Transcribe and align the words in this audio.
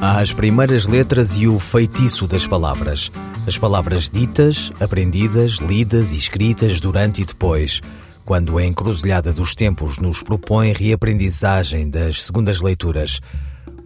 As 0.00 0.30
primeiras 0.30 0.86
letras 0.86 1.36
e 1.36 1.48
o 1.48 1.58
feitiço 1.58 2.26
das 2.26 2.46
palavras. 2.46 3.10
As 3.46 3.56
palavras 3.56 4.10
ditas, 4.10 4.70
aprendidas, 4.78 5.52
lidas 5.54 6.12
e 6.12 6.16
escritas 6.16 6.78
durante 6.80 7.22
e 7.22 7.24
depois. 7.24 7.80
Quando 8.22 8.58
a 8.58 8.64
encruzilhada 8.64 9.32
dos 9.32 9.54
tempos 9.54 9.98
nos 9.98 10.22
propõe 10.22 10.72
reaprendizagem 10.72 11.88
das 11.88 12.24
segundas 12.24 12.60
leituras. 12.60 13.20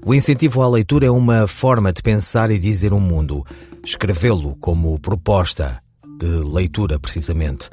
O 0.05 0.13
incentivo 0.13 0.63
à 0.63 0.69
leitura 0.69 1.07
é 1.07 1.11
uma 1.11 1.47
forma 1.47 1.93
de 1.93 2.03
pensar 2.03 2.51
e 2.51 2.59
dizer 2.59 2.93
o 2.93 2.97
um 2.97 3.01
mundo. 3.01 3.47
Escrevê-lo 3.85 4.57
como 4.57 4.99
proposta 4.99 5.81
de 6.19 6.27
leitura, 6.27 6.99
precisamente. 6.99 7.71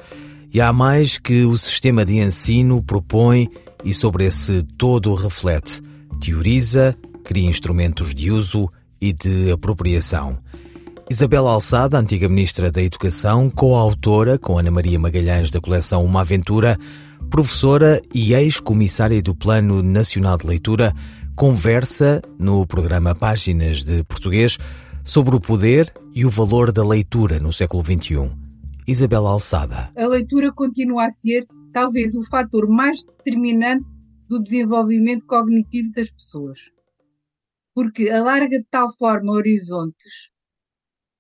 E 0.54 0.62
há 0.62 0.72
mais 0.72 1.18
que 1.18 1.44
o 1.44 1.58
sistema 1.58 2.06
de 2.06 2.20
ensino 2.20 2.84
propõe 2.84 3.50
e 3.84 3.96
sobre 3.96 4.26
esse 4.26 4.62
todo 4.78 5.16
reflete, 5.16 5.82
teoriza, 6.22 6.96
cria 7.28 7.50
instrumentos 7.50 8.16
de 8.16 8.32
uso 8.32 8.72
e 9.02 9.12
de 9.12 9.52
apropriação. 9.52 10.38
Isabel 11.10 11.46
Alçada, 11.46 12.00
antiga 12.00 12.30
Ministra 12.30 12.72
da 12.72 12.82
Educação, 12.82 13.50
coautora 13.50 14.40
com 14.40 14.58
Ana 14.58 14.72
Maria 14.72 14.98
Magalhães 14.98 15.52
da 15.52 15.60
coleção 15.60 16.06
Uma 16.06 16.22
Aventura, 16.22 16.78
professora 17.30 18.02
e 18.16 18.34
ex-comissária 18.34 19.22
do 19.22 19.36
Plano 19.36 19.84
Nacional 19.84 20.38
de 20.38 20.48
Leitura, 20.48 20.94
conversa 21.36 22.22
no 22.40 22.66
programa 22.66 23.14
Páginas 23.14 23.84
de 23.84 24.06
Português 24.06 24.58
sobre 25.04 25.36
o 25.36 25.42
poder 25.42 25.94
e 26.16 26.26
o 26.26 26.30
valor 26.30 26.72
da 26.72 26.84
leitura 26.84 27.40
no 27.42 27.52
século 27.52 27.84
XXI. 27.84 28.32
Isabel 28.88 29.28
Alçada. 29.28 29.90
A 29.98 30.08
leitura 30.08 30.50
continua 30.54 31.08
a 31.08 31.12
ser 31.12 31.46
talvez 31.74 32.16
o 32.16 32.24
fator 32.24 32.70
mais 32.70 33.04
determinante 33.04 33.98
do 34.30 34.42
desenvolvimento 34.42 35.26
cognitivo 35.26 35.92
das 35.92 36.10
pessoas. 36.10 36.77
Porque 37.78 38.10
alarga 38.10 38.58
de 38.58 38.66
tal 38.72 38.92
forma 38.92 39.34
horizontes, 39.34 40.32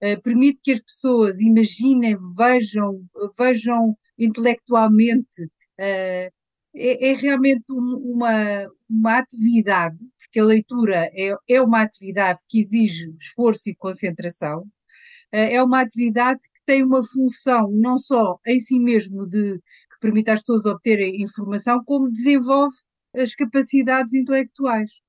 uh, 0.02 0.19
permite 0.23 0.59
que 0.63 0.72
as 0.72 0.81
pessoas 0.81 1.39
imaginem, 1.39 2.17
vejam, 2.36 3.05
vejam 3.38 3.95
intelectualmente. 4.17 5.44
Uh, 5.80 6.33
é, 6.75 7.09
é, 7.09 7.13
realmente 7.13 7.63
um, 7.72 8.13
uma, 8.13 8.67
uma 8.89 9.19
atividade, 9.19 10.00
porque 10.17 10.39
a 10.39 10.45
leitura 10.45 11.08
é, 11.13 11.35
é 11.47 11.61
uma 11.61 11.83
atividade 11.83 12.39
que 12.50 12.59
exige 12.59 13.13
esforço 13.19 13.69
e 13.69 13.75
concentração, 13.75 14.61
uh, 14.61 14.67
é 15.31 15.61
uma 15.61 15.81
atividade 15.81 16.39
que 16.41 16.61
tem 16.66 16.83
uma 16.83 17.03
função 17.03 17.69
não 17.72 18.00
só 18.00 18.39
em 18.47 18.59
si 18.59 18.80
mesmo 18.80 19.28
de 19.28 19.59
que 19.59 20.00
permite 20.02 20.31
às 20.31 20.39
pessoas 20.39 20.66
obterem 20.66 21.22
informação, 21.22 21.83
como 21.85 22.11
desenvolve 22.11 22.75
as 23.16 23.35
capacidades 23.35 24.16
intelectuais. 24.16 25.05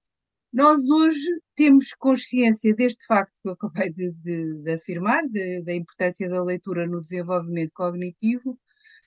Nós 0.52 0.82
hoje 0.88 1.41
temos 1.54 1.92
consciência 1.94 2.74
deste 2.74 3.04
facto 3.06 3.32
que 3.42 3.48
eu 3.48 3.52
acabei 3.52 3.92
de, 3.92 4.12
de, 4.12 4.54
de 4.62 4.72
afirmar, 4.72 5.22
de, 5.28 5.62
da 5.62 5.74
importância 5.74 6.28
da 6.28 6.42
leitura 6.42 6.86
no 6.86 7.00
desenvolvimento 7.00 7.72
cognitivo, 7.74 8.58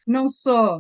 não 0.06 0.28
só 0.30 0.80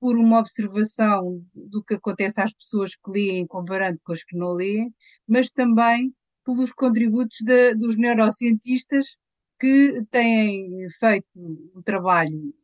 por 0.00 0.16
uma 0.16 0.38
observação 0.38 1.44
do 1.54 1.82
que 1.84 1.94
acontece 1.94 2.40
às 2.40 2.52
pessoas 2.54 2.96
que 2.96 3.10
leem 3.10 3.46
comparando 3.46 3.98
com 4.02 4.12
as 4.12 4.24
que 4.24 4.36
não 4.36 4.52
leem, 4.52 4.94
mas 5.26 5.50
também 5.50 6.14
pelos 6.44 6.72
contributos 6.72 7.38
de, 7.42 7.74
dos 7.74 7.98
neurocientistas 7.98 9.18
que 9.60 10.02
têm 10.10 10.88
feito 10.98 11.26
um 11.36 11.82
trabalho 11.84 12.54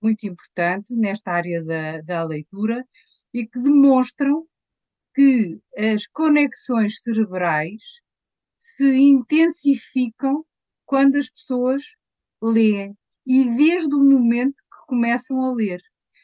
muito 0.00 0.26
importante 0.26 0.94
nesta 0.94 1.32
área 1.32 1.64
da, 1.64 2.00
da 2.02 2.22
leitura 2.24 2.86
e 3.32 3.46
que 3.46 3.58
demonstram 3.58 4.46
que 5.14 5.60
as 5.76 6.06
conexões 6.06 7.00
cerebrais 7.00 7.82
se 8.58 8.96
intensificam 8.96 10.44
quando 10.84 11.16
as 11.16 11.30
pessoas 11.30 11.82
leem 12.42 12.96
e 13.26 13.44
desde 13.56 13.94
o 13.94 14.02
momento 14.02 14.56
que 14.56 14.86
começam 14.86 15.42
a 15.42 15.52
ler. 15.52 15.80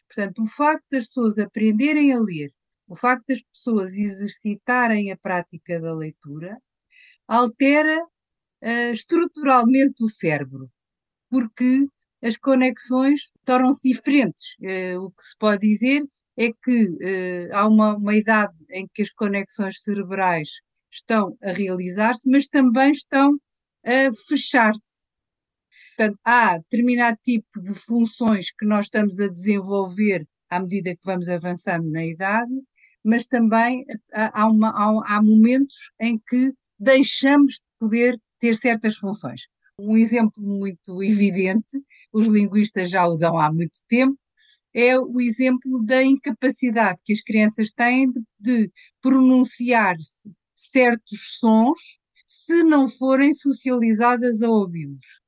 Portanto, 0.08 0.42
o 0.42 0.46
facto 0.46 0.84
das 0.90 1.06
pessoas 1.06 1.38
aprenderem 1.38 2.12
a 2.12 2.18
ler, 2.18 2.52
o 2.88 2.96
facto 2.96 3.24
das 3.28 3.42
pessoas 3.42 3.92
exercitarem 3.92 5.12
a 5.12 5.16
prática 5.16 5.80
da 5.80 5.94
leitura, 5.94 6.58
altera 7.28 8.02
uh, 8.04 8.92
estruturalmente 8.92 10.02
o 10.02 10.08
cérebro, 10.08 10.68
porque 11.30 11.86
as 12.22 12.36
conexões 12.36 13.30
tornam-se 13.44 13.88
diferentes. 13.88 14.56
Uh, 14.60 15.04
o 15.04 15.10
que 15.12 15.24
se 15.24 15.36
pode 15.38 15.66
dizer 15.66 16.04
é 16.40 16.52
que 16.64 16.84
uh, 16.84 17.54
há 17.54 17.68
uma, 17.68 17.96
uma 17.96 18.16
idade 18.16 18.54
em 18.70 18.88
que 18.94 19.02
as 19.02 19.10
conexões 19.10 19.82
cerebrais 19.82 20.48
estão 20.90 21.36
a 21.42 21.52
realizar-se, 21.52 22.22
mas 22.26 22.48
também 22.48 22.92
estão 22.92 23.38
a 23.84 24.10
fechar-se. 24.26 24.98
Portanto, 25.94 26.18
há 26.24 26.56
determinado 26.56 27.18
tipo 27.22 27.60
de 27.60 27.74
funções 27.74 28.50
que 28.58 28.64
nós 28.64 28.86
estamos 28.86 29.20
a 29.20 29.28
desenvolver 29.28 30.26
à 30.48 30.58
medida 30.58 30.96
que 30.96 31.04
vamos 31.04 31.28
avançando 31.28 31.90
na 31.90 32.06
idade, 32.06 32.50
mas 33.04 33.26
também 33.26 33.84
há, 34.10 34.48
uma, 34.48 34.70
há, 34.70 35.16
há 35.16 35.22
momentos 35.22 35.92
em 36.00 36.18
que 36.18 36.54
deixamos 36.78 37.56
de 37.56 37.62
poder 37.78 38.18
ter 38.38 38.56
certas 38.56 38.96
funções. 38.96 39.42
Um 39.78 39.94
exemplo 39.94 40.42
muito 40.42 41.02
evidente 41.04 41.82
os 42.10 42.26
linguistas 42.26 42.88
já 42.88 43.06
o 43.06 43.18
dão 43.18 43.38
há 43.38 43.52
muito 43.52 43.78
tempo, 43.86 44.18
é 44.74 44.98
o 44.98 45.20
exemplo 45.20 45.84
da 45.84 46.02
incapacidade 46.02 47.00
que 47.04 47.12
as 47.12 47.20
crianças 47.20 47.70
têm 47.70 48.10
de, 48.10 48.22
de 48.38 48.72
pronunciar 49.02 49.96
certos 50.54 51.38
sons 51.38 51.98
se 52.26 52.62
não 52.62 52.88
forem 52.88 53.32
socializadas 53.32 54.42
a 54.42 54.48
ouvi-los. 54.48 55.20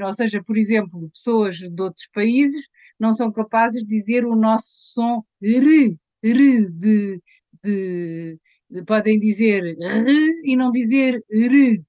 Ou 0.00 0.12
seja, 0.14 0.42
por 0.42 0.56
exemplo, 0.56 1.10
pessoas 1.10 1.56
de 1.56 1.82
outros 1.82 2.08
países 2.12 2.66
não 2.98 3.14
são 3.14 3.30
capazes 3.32 3.82
de 3.84 3.88
dizer 3.88 4.24
o 4.24 4.34
nosso 4.34 4.68
som 4.92 5.24
r, 5.40 5.96
r 6.22 6.70
de, 6.70 7.22
de, 7.62 8.38
de 8.70 8.84
podem 8.84 9.18
dizer 9.18 9.76
r 9.80 10.42
e 10.44 10.56
não 10.56 10.70
dizer 10.70 11.22
r. 11.30 11.84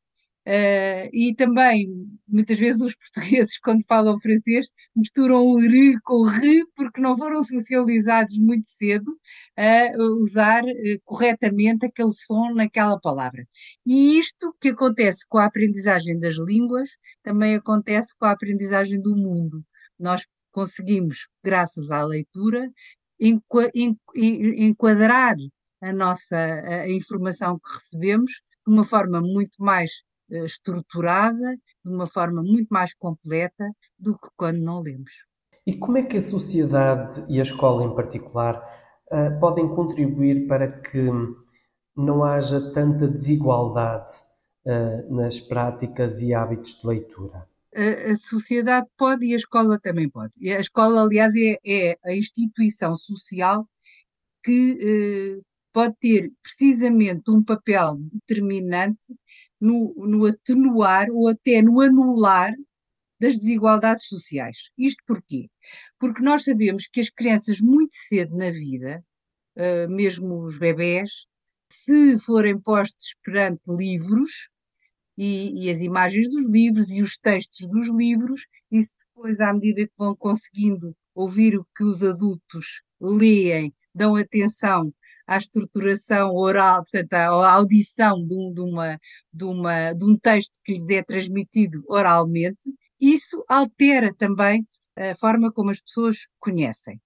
Uh, 0.47 1.09
e 1.11 1.33
também, 1.35 1.88
muitas 2.28 2.59
vezes, 2.59 2.79
os 2.79 2.95
portugueses, 2.95 3.57
quando 3.63 3.83
falam 3.85 4.19
francês, 4.19 4.67
misturam 4.95 5.44
o 5.44 5.59
R 5.59 6.00
com 6.03 6.29
R, 6.29 6.63
porque 6.75 7.01
não 7.01 7.17
foram 7.17 7.44
socializados 7.44 8.38
muito 8.38 8.67
cedo 8.67 9.17
a 9.57 9.91
usar 10.22 10.63
uh, 10.63 11.01
corretamente 11.03 11.88
aquele 11.88 12.13
som 12.13 12.53
naquela 12.53 13.00
palavra. 13.00 13.47
E 13.85 14.19
isto 14.19 14.56
que 14.61 14.69
acontece 14.69 15.25
com 15.28 15.39
a 15.39 15.45
aprendizagem 15.45 16.19
das 16.19 16.35
línguas, 16.35 16.89
também 17.23 17.56
acontece 17.56 18.13
com 18.19 18.25
a 18.25 18.31
aprendizagem 18.31 19.01
do 19.01 19.16
mundo. 19.16 19.63
Nós 20.00 20.27
conseguimos, 20.51 21.27
graças 21.44 21.89
à 21.89 22.03
leitura, 22.06 22.69
enquadrar 24.16 25.35
a 25.81 25.94
nossa 25.94 26.35
a 26.38 26.89
informação 26.89 27.59
que 27.59 27.73
recebemos 27.73 28.31
de 28.66 28.73
uma 28.73 28.83
forma 28.83 29.22
muito 29.22 29.62
mais 29.62 29.91
estruturada, 30.30 31.56
de 31.84 31.91
uma 31.91 32.08
forma 32.08 32.41
muito 32.41 32.68
mais 32.69 32.94
completa 32.94 33.69
do 33.98 34.18
que 34.18 34.27
quando 34.36 34.60
não 34.60 34.81
lemos. 34.81 35.12
E 35.66 35.77
como 35.77 35.98
é 35.98 36.04
que 36.04 36.18
a 36.18 36.22
sociedade 36.22 37.24
e 37.27 37.39
a 37.39 37.44
escola 37.44 37.83
em 37.83 37.95
particular 37.95 38.56
uh, 39.12 39.39
podem 39.39 39.68
contribuir 39.68 40.48
para 40.48 40.72
que 40.72 41.10
não 41.95 42.24
haja 42.24 42.72
tanta 42.72 43.07
desigualdade 43.07 44.13
uh, 44.66 45.16
nas 45.16 45.39
práticas 45.39 46.22
e 46.22 46.33
hábitos 46.33 46.80
de 46.80 46.88
leitura? 46.88 47.48
A, 47.75 48.16
sociedade 48.16 48.88
pode 48.98 49.25
e 49.25 49.33
a 49.33 49.38
escola 49.38 49.78
também 49.78 50.10
pode. 50.10 50.31
A 50.50 50.60
escola, 50.60 51.01
aliás, 51.01 51.33
é, 51.36 51.57
é 51.66 51.98
a 52.06 52.16
instituição 52.16 52.95
social 52.95 53.68
que 54.44 55.39
uh, 55.42 55.45
pode 55.74 55.95
ter 56.00 56.31
precisamente 56.42 57.30
um 57.30 57.44
papel 57.44 57.98
determinante 57.98 59.13
no, 59.60 59.94
no 59.96 60.25
atenuar 60.25 61.07
ou 61.10 61.30
até 61.30 61.62
no 61.62 61.81
anular 61.81 62.54
das 63.19 63.38
desigualdades 63.38 64.07
sociais. 64.07 64.72
Isto 64.78 65.04
porquê? 65.07 65.50
Porque 66.00 66.22
nós 66.22 66.44
sabemos 66.44 66.88
que 66.88 67.02
as 67.02 67.10
crianças, 67.10 67.60
muito 67.62 67.96
cedo 68.07 68.36
na 68.36 68.52
vida, 68.52 69.04
uh, 69.56 69.90
mesmo 69.90 70.40
os 70.42 70.57
bebés, 70.60 71.25
se 71.72 72.19
forem 72.19 72.60
postos 72.60 73.16
perante 73.24 73.62
livros, 73.68 74.50
e, 75.18 75.66
e, 75.66 75.69
as 75.69 75.80
imagens 75.80 76.30
dos 76.30 76.46
livros 76.46 76.92
e 76.92 77.02
os 77.02 77.18
textos 77.18 77.66
dos 77.68 77.88
livros, 77.88 78.48
e 78.69 78.81
depois, 79.16 79.40
à 79.40 79.54
medida 79.54 79.88
que 79.88 79.94
vão 79.98 80.13
conseguindo 80.16 80.94
ouvir 81.13 81.57
o 81.57 81.66
que 81.75 81.86
os 81.86 82.04
adultos 82.04 82.81
leem, 83.00 83.74
dão 83.94 84.18
atenção 84.18 84.94
à 85.27 85.38
estruturação 85.38 86.33
oral, 86.33 86.83
portanto, 86.83 87.13
à 87.13 87.51
audição 87.51 88.25
de, 88.25 88.33
um, 88.33 88.54
de, 88.54 88.62
uma, 88.62 89.00
de, 89.33 89.44
uma, 89.44 89.94
de 89.94 90.06
um 90.06 90.18
texto 90.18 90.60
que 90.63 90.74
lhes 90.74 90.89
é 90.89 91.04
transmitido 91.04 91.83
oralmente, 91.88 92.74
isso 93.00 93.44
altera 93.48 94.13
também 94.18 94.66
a 94.98 95.16
forma 95.16 95.51
como 95.51 95.72
as 95.72 95.81
pessoas 95.81 96.27
conhecem. 96.39 97.01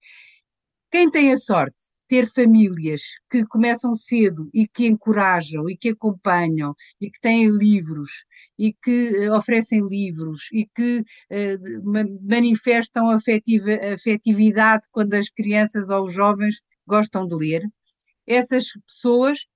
Quem 0.90 1.10
tem 1.10 1.32
a 1.32 1.36
sorte 1.36 1.76
de 1.76 1.90
ter 2.08 2.28
famílias 2.28 3.02
que 3.30 3.44
começam 3.46 3.94
cedo 3.94 4.50
e 4.52 4.66
que 4.66 4.86
encorajam 4.86 5.68
e 5.70 5.76
que 5.76 5.90
acompanham 5.90 6.74
e 7.00 7.10
que 7.10 7.20
têm 7.20 7.48
livros 7.48 8.24
e 8.58 8.72
que 8.72 9.28
uh, 9.28 9.36
oferecem 9.36 9.86
livros 9.86 10.48
e 10.52 10.66
que 10.74 11.00
uh, 11.00 12.18
manifestam 12.22 13.10
afetiva, 13.10 13.70
afetividade 13.94 14.88
quando 14.90 15.14
as 15.14 15.28
crianças 15.28 15.88
ou 15.88 16.04
os 16.04 16.12
jovens 16.12 16.56
gostam 16.86 17.26
de 17.26 17.36
ler, 17.36 17.62
essas 18.30 18.66
pessoas 18.86 19.46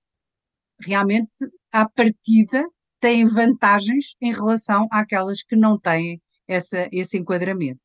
realmente, 0.81 1.31
à 1.73 1.89
partida, 1.89 2.65
têm 3.01 3.25
vantagens 3.25 4.17
em 4.21 4.33
relação 4.33 4.89
àquelas 4.91 5.43
que 5.43 5.55
não 5.55 5.79
têm 5.79 6.21
essa, 6.49 6.89
esse 6.91 7.17
enquadramento. 7.17 7.83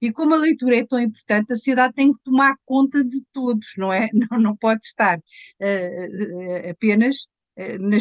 E 0.00 0.12
como 0.12 0.34
a 0.34 0.38
leitura 0.38 0.76
é 0.76 0.86
tão 0.86 1.00
importante, 1.00 1.52
a 1.52 1.56
sociedade 1.56 1.94
tem 1.94 2.12
que 2.12 2.20
tomar 2.22 2.56
conta 2.64 3.04
de 3.04 3.22
todos, 3.32 3.74
não 3.76 3.92
é? 3.92 4.08
Não, 4.30 4.38
não 4.38 4.56
pode 4.56 4.86
estar 4.86 5.18
uh, 5.18 6.70
apenas 6.70 7.26
uh, 7.58 7.78
na, 7.78 7.98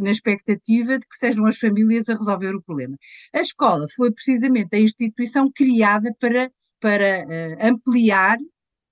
na 0.00 0.10
expectativa 0.10 0.98
de 0.98 1.06
que 1.06 1.16
sejam 1.16 1.46
as 1.46 1.58
famílias 1.58 2.08
a 2.08 2.14
resolver 2.14 2.54
o 2.54 2.62
problema. 2.62 2.96
A 3.32 3.40
escola 3.40 3.86
foi 3.94 4.10
precisamente 4.12 4.74
a 4.74 4.80
instituição 4.80 5.50
criada 5.52 6.14
para, 6.18 6.50
para 6.80 7.26
ampliar 7.60 8.38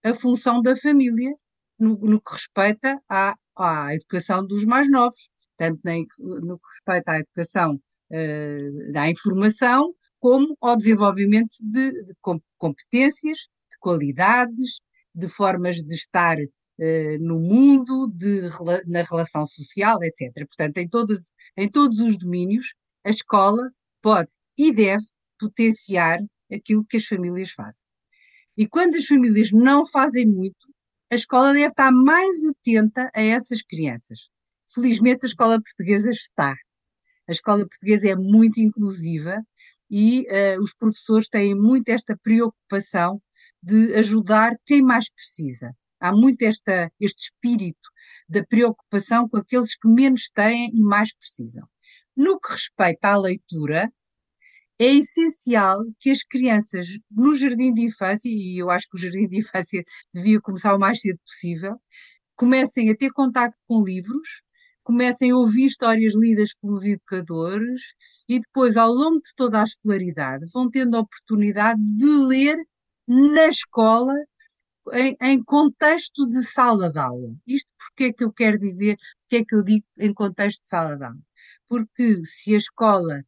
a 0.04 0.14
função 0.14 0.60
da 0.60 0.76
família 0.76 1.34
no, 1.82 1.98
no 1.98 2.20
que 2.20 2.32
respeita 2.32 3.00
à, 3.08 3.34
à 3.56 3.94
educação 3.94 4.46
dos 4.46 4.64
mais 4.64 4.90
novos, 4.90 5.30
tanto 5.56 5.80
no 6.18 6.58
que 6.58 6.68
respeita 6.74 7.12
à 7.12 7.18
educação 7.18 7.80
da 8.92 9.08
informação, 9.08 9.94
como 10.20 10.56
ao 10.60 10.76
desenvolvimento 10.76 11.54
de, 11.62 11.90
de 11.90 12.14
competências, 12.58 13.38
de 13.70 13.78
qualidades, 13.80 14.80
de 15.14 15.28
formas 15.28 15.76
de 15.76 15.94
estar 15.94 16.36
uh, 16.38 17.18
no 17.20 17.40
mundo, 17.40 18.08
de, 18.14 18.42
na 18.86 19.02
relação 19.02 19.46
social, 19.46 19.98
etc. 20.02 20.32
Portanto, 20.46 20.78
em 20.78 20.88
todos, 20.88 21.32
em 21.56 21.68
todos 21.68 21.98
os 21.98 22.16
domínios, 22.16 22.74
a 23.04 23.10
escola 23.10 23.70
pode 24.00 24.28
e 24.56 24.72
deve 24.72 25.04
potenciar 25.38 26.20
aquilo 26.52 26.84
que 26.84 26.98
as 26.98 27.06
famílias 27.06 27.50
fazem. 27.50 27.82
E 28.56 28.68
quando 28.68 28.96
as 28.96 29.06
famílias 29.06 29.50
não 29.50 29.86
fazem 29.86 30.26
muito, 30.26 30.71
a 31.12 31.14
escola 31.14 31.52
deve 31.52 31.66
estar 31.66 31.92
mais 31.92 32.42
atenta 32.46 33.10
a 33.14 33.20
essas 33.20 33.60
crianças. 33.60 34.30
Felizmente, 34.72 35.26
a 35.26 35.28
escola 35.28 35.60
portuguesa 35.60 36.10
está. 36.10 36.54
A 37.28 37.32
escola 37.32 37.68
portuguesa 37.68 38.08
é 38.08 38.16
muito 38.16 38.58
inclusiva 38.58 39.44
e 39.90 40.22
uh, 40.22 40.62
os 40.62 40.74
professores 40.74 41.28
têm 41.28 41.54
muito 41.54 41.90
esta 41.90 42.16
preocupação 42.16 43.18
de 43.62 43.94
ajudar 43.96 44.56
quem 44.64 44.80
mais 44.80 45.12
precisa. 45.12 45.76
Há 46.00 46.12
muito 46.12 46.40
esta, 46.44 46.90
este 46.98 47.24
espírito 47.24 47.90
da 48.26 48.42
preocupação 48.46 49.28
com 49.28 49.36
aqueles 49.36 49.76
que 49.76 49.88
menos 49.88 50.30
têm 50.30 50.70
e 50.74 50.80
mais 50.80 51.14
precisam. 51.14 51.68
No 52.16 52.40
que 52.40 52.52
respeita 52.52 53.08
à 53.08 53.18
leitura, 53.18 53.92
é 54.84 54.94
essencial 54.94 55.80
que 56.00 56.10
as 56.10 56.22
crianças 56.24 56.86
no 57.10 57.36
jardim 57.36 57.72
de 57.72 57.82
infância, 57.82 58.28
e 58.28 58.58
eu 58.58 58.70
acho 58.70 58.88
que 58.88 58.96
o 58.96 59.00
jardim 59.00 59.28
de 59.28 59.38
infância 59.38 59.84
devia 60.12 60.40
começar 60.40 60.74
o 60.74 60.78
mais 60.78 61.00
cedo 61.00 61.18
possível, 61.24 61.76
comecem 62.36 62.90
a 62.90 62.96
ter 62.96 63.10
contato 63.12 63.56
com 63.68 63.84
livros, 63.84 64.42
comecem 64.82 65.30
a 65.30 65.36
ouvir 65.36 65.66
histórias 65.66 66.14
lidas 66.14 66.50
pelos 66.60 66.84
educadores 66.84 67.80
e 68.28 68.40
depois, 68.40 68.76
ao 68.76 68.92
longo 68.92 69.18
de 69.18 69.32
toda 69.36 69.60
a 69.60 69.64
escolaridade, 69.64 70.46
vão 70.52 70.68
tendo 70.68 70.96
a 70.96 71.00
oportunidade 71.00 71.80
de 71.80 72.06
ler 72.06 72.58
na 73.06 73.48
escola 73.48 74.14
em, 74.94 75.16
em, 75.22 75.42
contexto 75.44 76.26
de 76.28 76.42
sala 76.44 76.90
de 76.90 76.98
aula. 76.98 77.32
Isto 77.46 77.70
porque 77.78 78.04
é 78.04 78.12
que 78.12 78.24
eu 78.24 78.32
quero 78.32 78.58
dizer, 78.58 78.96
porque 79.22 79.36
é 79.36 79.44
que 79.44 79.54
eu 79.54 79.62
digo 79.62 79.84
em 79.98 80.12
contexto 80.12 80.62
de 80.62 80.68
sala 80.68 80.96
de 80.96 81.04
aula? 81.04 81.20
Porque 81.68 82.24
se 82.26 82.54
a 82.54 82.58
escola 82.58 83.24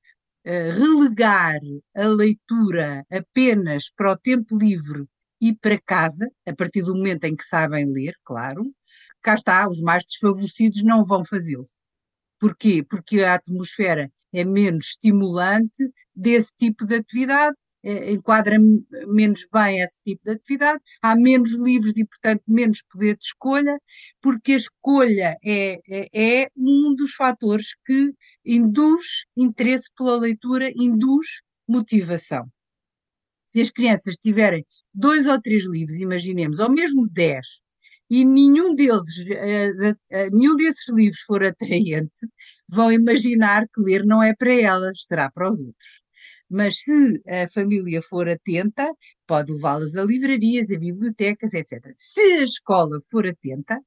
relegar 0.50 1.58
a 1.96 2.06
leitura 2.06 3.04
apenas 3.10 3.90
para 3.90 4.12
o 4.12 4.18
tempo 4.18 4.56
livre 4.58 5.06
e 5.40 5.54
para 5.54 5.80
casa, 5.80 6.28
a 6.46 6.54
partir 6.54 6.82
do 6.82 6.94
momento 6.94 7.24
em 7.24 7.36
que 7.36 7.44
sabem 7.44 7.86
ler, 7.92 8.14
claro, 8.24 8.64
cá 9.22 9.34
está, 9.34 9.68
os 9.68 9.80
mais 9.80 10.04
desfavorecidos 10.04 10.82
não 10.82 11.04
vão 11.04 11.24
fazê-lo. 11.24 11.68
Porquê? 12.40 12.84
Porque 12.88 13.22
a 13.22 13.34
atmosfera 13.34 14.10
é 14.32 14.44
menos 14.44 14.86
estimulante 14.88 15.84
desse 16.14 16.54
tipo 16.56 16.86
de 16.86 16.96
atividade, 16.96 17.56
enquadra 17.84 18.58
menos 19.06 19.46
bem 19.52 19.80
esse 19.80 20.02
tipo 20.02 20.22
de 20.24 20.32
atividade, 20.32 20.80
há 21.02 21.14
menos 21.14 21.52
livros 21.52 21.96
e, 21.96 22.04
portanto, 22.04 22.42
menos 22.48 22.82
poder 22.90 23.16
de 23.16 23.24
escolha, 23.24 23.78
porque 24.20 24.52
a 24.52 24.56
escolha 24.56 25.36
é, 25.44 25.80
é, 25.88 26.42
é 26.42 26.50
um 26.56 26.94
dos 26.94 27.14
fatores 27.14 27.74
que 27.84 28.12
induz 28.44 29.24
interesse 29.36 29.90
pela 29.96 30.16
leitura, 30.18 30.72
induz 30.74 31.26
motivação. 31.68 32.46
Se 33.46 33.60
as 33.60 33.70
crianças 33.70 34.16
tiverem 34.16 34.64
dois 34.92 35.26
ou 35.26 35.40
três 35.40 35.64
livros, 35.66 35.98
imaginemos, 35.98 36.58
ou 36.58 36.70
mesmo 36.70 37.08
dez, 37.08 37.46
e 38.10 38.24
nenhum 38.24 38.74
deles, 38.74 39.16
uh, 39.18 39.90
uh, 39.90 40.36
nenhum 40.36 40.56
desses 40.56 40.88
livros 40.88 41.20
for 41.20 41.42
atraente, 41.42 42.26
vão 42.68 42.92
imaginar 42.92 43.66
que 43.68 43.80
ler 43.80 44.04
não 44.04 44.22
é 44.22 44.34
para 44.34 44.52
elas, 44.52 45.04
será 45.04 45.30
para 45.30 45.48
os 45.48 45.58
outros. 45.58 46.03
Mas 46.50 46.80
se 46.80 47.22
a 47.26 47.48
família 47.48 48.02
for 48.02 48.28
atenta, 48.28 48.92
pode 49.26 49.52
levá-las 49.52 49.94
a 49.96 50.04
livrarias, 50.04 50.70
a 50.70 50.78
bibliotecas, 50.78 51.54
etc. 51.54 51.94
Se 51.96 52.20
a 52.20 52.42
escola 52.44 53.00
for 53.10 53.26
atenta, 53.26 53.78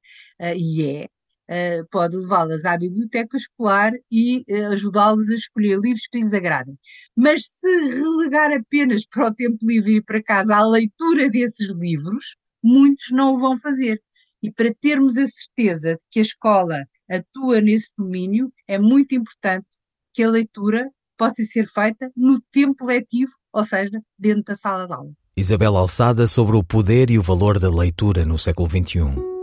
uh, 0.41 0.55
e 0.55 0.85
é, 1.03 1.07
Uh, 1.49 1.87
pode 1.89 2.17
levá-las 2.17 2.65
à 2.65 2.77
biblioteca 2.77 3.37
escolar 3.37 3.93
e 4.11 4.43
uh, 4.49 4.73
ajudá-las 4.73 5.29
a 5.29 5.33
escolher 5.33 5.79
livros 5.79 6.05
que 6.11 6.19
lhes 6.19 6.33
agradem. 6.33 6.77
Mas 7.15 7.47
se 7.47 7.87
relegar 7.87 8.51
apenas 8.51 9.05
para 9.05 9.27
o 9.27 9.33
tempo 9.33 9.57
livre 9.61 9.95
e 9.95 10.01
para 10.03 10.21
casa 10.21 10.57
a 10.57 10.67
leitura 10.67 11.29
desses 11.29 11.69
livros, 11.69 12.35
muitos 12.61 13.05
não 13.11 13.35
o 13.35 13.39
vão 13.39 13.57
fazer. 13.57 14.01
E 14.43 14.51
para 14.51 14.73
termos 14.81 15.17
a 15.17 15.25
certeza 15.25 15.93
de 15.93 16.01
que 16.11 16.19
a 16.19 16.23
escola 16.23 16.85
atua 17.09 17.61
nesse 17.61 17.91
domínio, 17.97 18.51
é 18.67 18.77
muito 18.77 19.15
importante 19.15 19.67
que 20.13 20.23
a 20.23 20.29
leitura 20.29 20.91
possa 21.17 21.43
ser 21.45 21.67
feita 21.67 22.11
no 22.15 22.39
tempo 22.51 22.85
letivo, 22.85 23.31
ou 23.51 23.63
seja, 23.63 24.01
dentro 24.17 24.43
da 24.43 24.55
sala 24.55 24.85
de 24.85 24.93
aula. 24.93 25.11
Isabel 25.35 25.75
Alçada 25.75 26.25
sobre 26.27 26.55
o 26.55 26.63
poder 26.63 27.11
e 27.11 27.19
o 27.19 27.23
valor 27.23 27.59
da 27.59 27.69
leitura 27.69 28.25
no 28.25 28.39
século 28.39 28.67
XXI. 28.69 29.36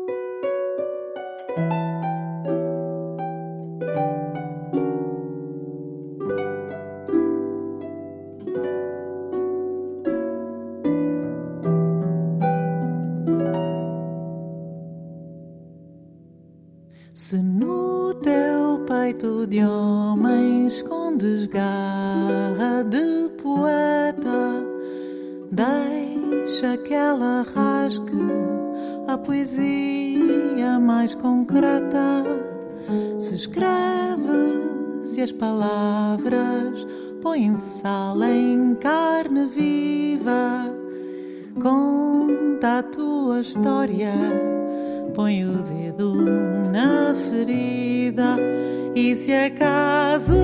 Poesia 29.18 30.78
mais 30.78 31.14
concreta. 31.14 32.24
Se 33.18 33.34
escreves 33.34 35.16
e 35.16 35.22
as 35.22 35.32
palavras 35.32 36.86
põem 37.22 37.56
sal 37.56 38.22
em 38.22 38.74
carne 38.74 39.46
viva, 39.46 40.70
conta 41.60 42.78
a 42.78 42.82
tua 42.82 43.40
história, 43.40 44.12
põe 45.14 45.44
o 45.44 45.62
dedo 45.62 46.14
na 46.70 47.14
ferida. 47.14 48.36
E 48.94 49.16
se 49.16 49.32
acaso 49.32 50.34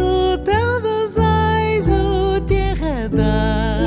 teu 0.44 0.80
desejo 0.80 2.40
te 2.47 2.54
enreda 2.54 3.79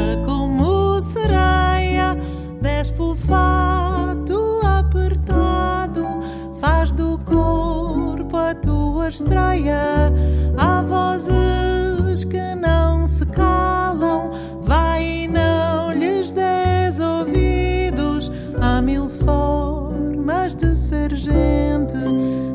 lua 9.04 9.10
estreia. 9.10 10.12
Há 10.58 10.82
vozes 10.82 12.24
que 12.24 12.56
não 12.56 13.06
se 13.06 13.26
calam, 13.26 14.32
vai 14.62 15.04
e 15.04 15.28
não 15.28 15.92
lhes 15.92 16.32
des 16.32 17.00
ouvidos. 17.00 18.32
Há 18.62 18.82
mil 18.82 19.10
formas 19.10 20.56
de 20.56 20.76
ser 20.76 21.14
gente, 21.16 21.98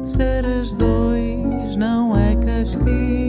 seres 0.05 0.73
dois 0.75 1.77
não 1.77 2.17
é 2.17 2.35
castigo. 2.37 3.28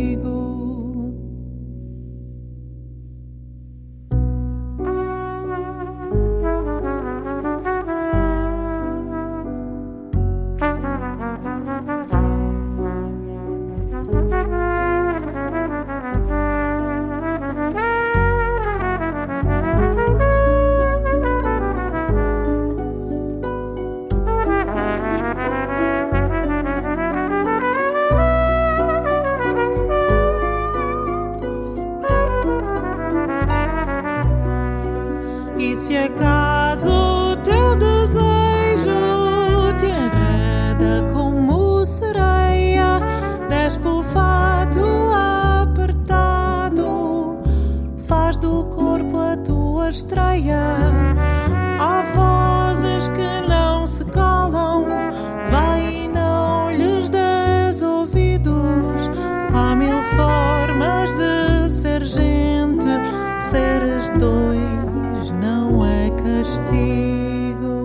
Castigo. 66.50 67.78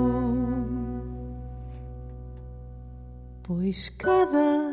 Pois 3.42 3.90
cada 3.90 4.72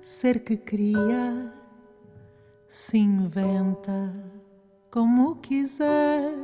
ser 0.00 0.42
que 0.44 0.56
cria 0.56 1.52
se 2.68 2.98
inventa 2.98 4.12
como 4.90 5.40
quiser. 5.40 6.34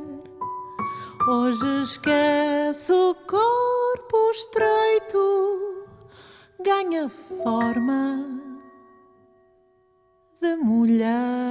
Hoje 1.27 1.81
esquece 1.81 2.93
o 2.93 3.15
corpo 3.27 4.31
estreito, 4.31 5.87
ganha 6.63 7.09
forma 7.09 8.25
de 10.39 10.55
mulher. 10.55 11.49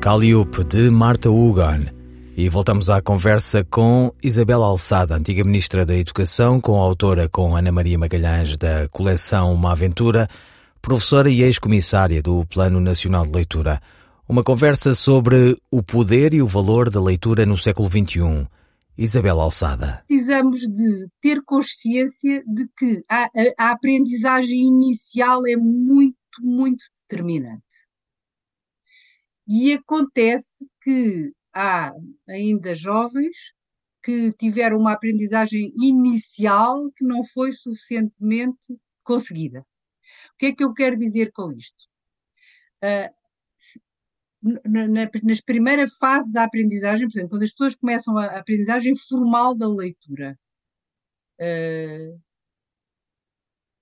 Calliope, 0.00 0.64
de 0.64 0.90
Marta 0.90 1.28
Hugan. 1.28 1.86
E 2.36 2.48
voltamos 2.48 2.88
à 2.88 3.02
conversa 3.02 3.64
com 3.64 4.12
Isabel 4.22 4.62
Alçada, 4.62 5.16
antiga 5.16 5.42
Ministra 5.42 5.84
da 5.84 5.96
Educação, 5.96 6.60
com 6.60 6.80
a 6.80 6.84
autora 6.84 7.28
com 7.28 7.56
Ana 7.56 7.72
Maria 7.72 7.98
Magalhães 7.98 8.56
da 8.56 8.88
coleção 8.88 9.52
Uma 9.52 9.72
Aventura, 9.72 10.28
professora 10.80 11.28
e 11.28 11.42
ex-comissária 11.42 12.22
do 12.22 12.46
Plano 12.46 12.80
Nacional 12.80 13.24
de 13.24 13.32
Leitura. 13.32 13.80
Uma 14.28 14.44
conversa 14.44 14.94
sobre 14.94 15.56
o 15.70 15.82
poder 15.82 16.32
e 16.32 16.40
o 16.40 16.46
valor 16.46 16.90
da 16.90 17.02
leitura 17.02 17.44
no 17.44 17.58
século 17.58 17.88
XXI. 17.88 18.46
Isabel 18.96 19.40
Alçada. 19.40 20.04
Precisamos 20.06 20.60
de 20.60 21.08
ter 21.20 21.42
consciência 21.44 22.42
de 22.46 22.68
que 22.76 23.04
a, 23.08 23.24
a, 23.24 23.66
a 23.66 23.70
aprendizagem 23.70 24.60
inicial 24.60 25.46
é 25.46 25.56
muito, 25.56 26.16
muito 26.40 26.84
determinante. 27.08 27.62
E 29.48 29.72
acontece 29.72 30.68
que 30.82 31.32
há 31.54 31.90
ainda 32.28 32.74
jovens 32.74 33.54
que 34.02 34.30
tiveram 34.34 34.78
uma 34.78 34.92
aprendizagem 34.92 35.72
inicial 35.76 36.92
que 36.92 37.04
não 37.04 37.24
foi 37.24 37.52
suficientemente 37.52 38.78
conseguida. 39.02 39.60
O 40.34 40.36
que 40.38 40.46
é 40.46 40.54
que 40.54 40.62
eu 40.62 40.74
quero 40.74 40.98
dizer 40.98 41.32
com 41.32 41.50
isto? 41.50 41.88
Uh, 42.84 43.18
na, 44.68 44.86
na, 44.86 45.10
primeira 45.44 45.88
fase 45.98 46.30
da 46.32 46.44
aprendizagem, 46.44 47.08
portanto, 47.08 47.30
quando 47.30 47.42
as 47.42 47.50
pessoas 47.50 47.74
começam 47.74 48.16
a, 48.16 48.26
a 48.26 48.38
aprendizagem 48.38 48.94
formal 48.96 49.54
da 49.54 49.66
leitura 49.66 50.38
uh, 51.40 52.20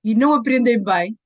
e 0.02 0.14
não 0.14 0.32
aprendem 0.32 0.82
bem, 0.82 1.18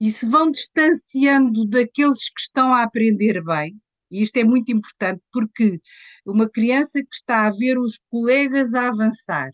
e 0.00 0.10
se 0.10 0.26
vão 0.26 0.50
distanciando 0.50 1.66
daqueles 1.66 2.28
que 2.30 2.40
estão 2.40 2.72
a 2.72 2.82
aprender 2.82 3.42
bem, 3.42 3.80
e 4.10 4.22
isto 4.22 4.36
é 4.36 4.44
muito 4.44 4.72
importante 4.72 5.22
porque 5.32 5.80
uma 6.24 6.48
criança 6.48 7.00
que 7.00 7.14
está 7.14 7.46
a 7.46 7.50
ver 7.50 7.78
os 7.78 7.98
colegas 8.10 8.74
a 8.74 8.88
avançar 8.88 9.50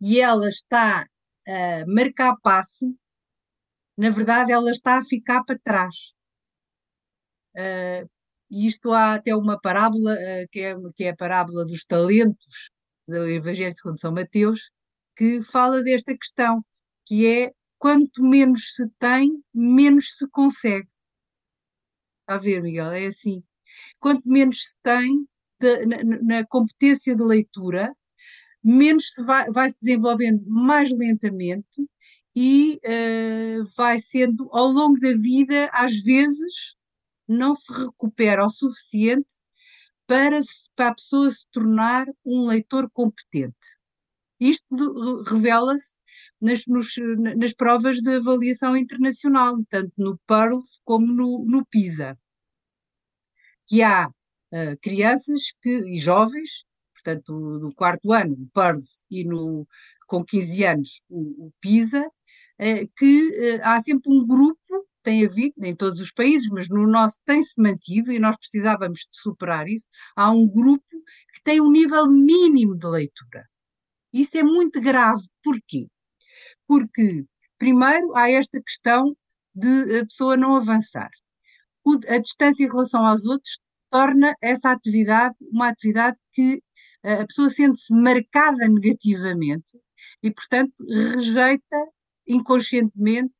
e 0.00 0.20
ela 0.20 0.48
está 0.48 1.06
a 1.46 1.86
marcar 1.86 2.36
passo, 2.42 2.94
na 3.96 4.10
verdade 4.10 4.52
ela 4.52 4.70
está 4.70 4.98
a 4.98 5.04
ficar 5.04 5.42
para 5.44 5.58
trás. 5.58 5.94
Uh, 7.54 8.08
e 8.50 8.66
isto 8.66 8.92
há 8.92 9.14
até 9.14 9.34
uma 9.34 9.58
parábola, 9.58 10.14
uh, 10.14 10.48
que, 10.50 10.60
é, 10.60 10.74
que 10.94 11.04
é 11.04 11.10
a 11.10 11.16
parábola 11.16 11.64
dos 11.64 11.84
talentos 11.84 12.70
do 13.08 13.26
Evangelho 13.28 13.74
segundo 13.74 14.00
São 14.00 14.12
Mateus, 14.12 14.70
que 15.16 15.40
fala 15.42 15.82
desta 15.82 16.16
questão, 16.16 16.62
que 17.06 17.26
é 17.26 17.52
quanto 17.78 18.22
menos 18.22 18.74
se 18.74 18.88
tem, 18.98 19.42
menos 19.52 20.16
se 20.16 20.28
consegue. 20.28 20.88
Está 22.20 22.34
a 22.34 22.38
ver, 22.38 22.62
Miguel? 22.62 22.92
É 22.92 23.06
assim. 23.06 23.42
Quanto 24.00 24.28
menos 24.28 24.70
se 24.70 24.76
tem 24.82 25.28
de, 25.60 25.86
na, 25.86 26.22
na, 26.22 26.46
competência 26.46 27.14
de 27.14 27.22
leitura, 27.22 27.94
menos 28.62 29.12
se 29.12 29.22
vai, 29.24 29.50
vai 29.50 29.70
se 29.70 29.78
desenvolvendo 29.80 30.44
mais 30.46 30.90
lentamente 30.90 31.88
e 32.34 32.80
uh, 32.84 33.66
vai 33.76 34.00
sendo, 34.00 34.48
ao 34.52 34.66
longo 34.68 34.98
da 34.98 35.12
vida, 35.12 35.70
às 35.72 35.96
vezes, 36.02 36.76
não 37.26 37.54
se 37.54 37.72
recupera 37.72 38.44
o 38.44 38.50
suficiente 38.50 39.38
para, 40.06 40.40
para 40.74 40.88
a 40.88 40.94
pessoa 40.94 41.30
se 41.30 41.46
tornar 41.50 42.06
um 42.24 42.46
leitor 42.46 42.90
competente. 42.90 43.56
Isto 44.38 45.22
revela-se 45.24 45.96
nas, 46.40 46.66
nos, 46.66 46.94
nas 47.36 47.54
provas 47.54 48.00
de 48.00 48.16
avaliação 48.16 48.76
internacional, 48.76 49.56
tanto 49.68 49.92
no 49.96 50.18
PEARLS 50.26 50.80
como 50.84 51.06
no, 51.06 51.44
no 51.44 51.64
PISA. 51.66 52.18
Que 53.66 53.82
há 53.82 54.08
uh, 54.08 54.78
crianças 54.80 55.42
que, 55.62 55.70
e 55.70 55.98
jovens, 55.98 56.64
portanto, 56.94 57.32
no 57.34 57.74
quarto 57.74 58.12
ano, 58.12 58.34
o 58.34 58.48
PEARLS, 58.52 59.04
e 59.10 59.24
no, 59.24 59.66
com 60.06 60.24
15 60.24 60.64
anos, 60.64 61.00
o, 61.08 61.46
o 61.46 61.52
PISA, 61.60 62.02
uh, 62.06 62.90
que 62.96 63.56
uh, 63.56 63.60
há 63.62 63.80
sempre 63.82 64.12
um 64.12 64.26
grupo, 64.26 64.60
tem 65.02 65.24
havido, 65.24 65.54
em 65.64 65.74
todos 65.74 66.00
os 66.00 66.10
países, 66.10 66.48
mas 66.50 66.68
no 66.68 66.86
nosso 66.86 67.20
tem-se 67.24 67.60
mantido, 67.60 68.12
e 68.12 68.18
nós 68.18 68.36
precisávamos 68.36 69.00
de 69.00 69.20
superar 69.20 69.68
isso, 69.68 69.86
há 70.16 70.30
um 70.30 70.46
grupo 70.46 70.84
que 71.32 71.42
tem 71.44 71.60
um 71.60 71.70
nível 71.70 72.06
mínimo 72.08 72.76
de 72.76 72.86
leitura. 72.86 73.44
Isso 74.12 74.36
é 74.36 74.42
muito 74.42 74.80
grave. 74.80 75.22
Porquê? 75.42 75.88
Porque, 76.66 77.24
primeiro, 77.58 78.14
há 78.16 78.30
esta 78.30 78.60
questão 78.62 79.16
de 79.54 79.98
a 79.98 80.04
pessoa 80.04 80.36
não 80.36 80.56
avançar. 80.56 81.10
O, 81.84 81.94
a 82.08 82.18
distância 82.18 82.64
em 82.64 82.68
relação 82.68 83.06
aos 83.06 83.24
outros 83.24 83.58
torna 83.90 84.34
essa 84.42 84.70
atividade 84.70 85.36
uma 85.52 85.68
atividade 85.68 86.16
que 86.32 86.62
a 87.02 87.24
pessoa 87.26 87.48
sente-se 87.48 87.94
marcada 87.94 88.68
negativamente 88.68 89.78
e, 90.22 90.30
portanto, 90.30 90.74
rejeita 91.14 91.76
inconscientemente 92.26 93.34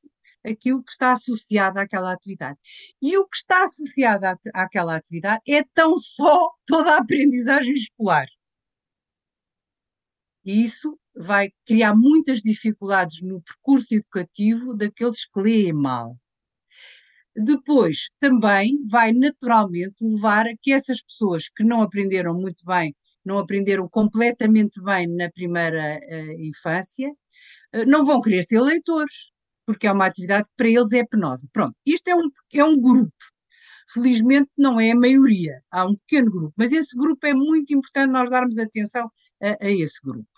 aquilo 0.44 0.82
que 0.82 0.92
está 0.92 1.12
associado 1.12 1.80
àquela 1.80 2.12
atividade. 2.12 2.58
E 3.02 3.18
o 3.18 3.26
que 3.26 3.36
está 3.36 3.64
associado 3.64 4.26
à, 4.26 4.36
àquela 4.54 4.96
atividade 4.96 5.42
é 5.48 5.64
tão 5.74 5.98
só 5.98 6.52
toda 6.64 6.94
a 6.94 6.98
aprendizagem 6.98 7.74
escolar. 7.74 8.26
E 10.44 10.62
isso 10.62 10.96
vai 11.16 11.50
criar 11.64 11.94
muitas 11.94 12.42
dificuldades 12.42 13.22
no 13.22 13.40
percurso 13.40 13.94
educativo 13.94 14.76
daqueles 14.76 15.24
que 15.24 15.40
leem 15.40 15.72
mal. 15.72 16.16
Depois, 17.34 18.08
também 18.20 18.82
vai 18.86 19.12
naturalmente 19.12 19.96
levar 20.00 20.46
a 20.46 20.56
que 20.60 20.72
essas 20.72 21.02
pessoas 21.02 21.48
que 21.48 21.64
não 21.64 21.82
aprenderam 21.82 22.34
muito 22.34 22.64
bem, 22.64 22.94
não 23.24 23.38
aprenderam 23.38 23.88
completamente 23.88 24.80
bem 24.82 25.06
na 25.06 25.30
primeira 25.30 25.98
uh, 25.98 26.42
infância, 26.42 27.10
uh, 27.10 27.84
não 27.86 28.04
vão 28.04 28.20
querer 28.20 28.42
ser 28.44 28.60
leitores, 28.60 29.32
porque 29.66 29.86
é 29.86 29.92
uma 29.92 30.06
atividade 30.06 30.44
que 30.44 30.54
para 30.56 30.68
eles 30.68 30.92
é 30.92 31.04
penosa. 31.04 31.46
Pronto, 31.52 31.74
isto 31.84 32.08
é 32.08 32.14
um, 32.14 32.30
é 32.54 32.64
um 32.64 32.80
grupo. 32.80 33.12
Felizmente 33.92 34.50
não 34.56 34.80
é 34.80 34.92
a 34.92 34.96
maioria, 34.96 35.62
há 35.70 35.84
um 35.86 35.94
pequeno 35.94 36.30
grupo, 36.30 36.54
mas 36.56 36.72
esse 36.72 36.96
grupo 36.96 37.26
é 37.26 37.34
muito 37.34 37.72
importante 37.72 38.10
nós 38.10 38.30
darmos 38.30 38.58
atenção 38.58 39.10
a, 39.42 39.64
a 39.64 39.70
esse 39.70 40.00
grupo 40.02 40.35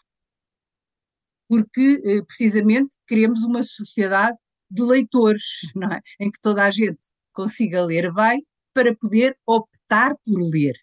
porque 1.48 2.00
eh, 2.04 2.22
precisamente 2.22 2.96
queremos 3.06 3.42
uma 3.44 3.62
sociedade 3.62 4.36
de 4.70 4.82
leitores, 4.82 5.44
não 5.74 5.92
é? 5.92 6.00
em 6.20 6.30
que 6.30 6.40
toda 6.40 6.64
a 6.64 6.70
gente 6.70 7.00
consiga 7.32 7.84
ler 7.84 8.12
bem 8.12 8.44
para 8.74 8.94
poder 8.96 9.36
optar 9.46 10.14
por 10.24 10.40
ler. 10.40 10.74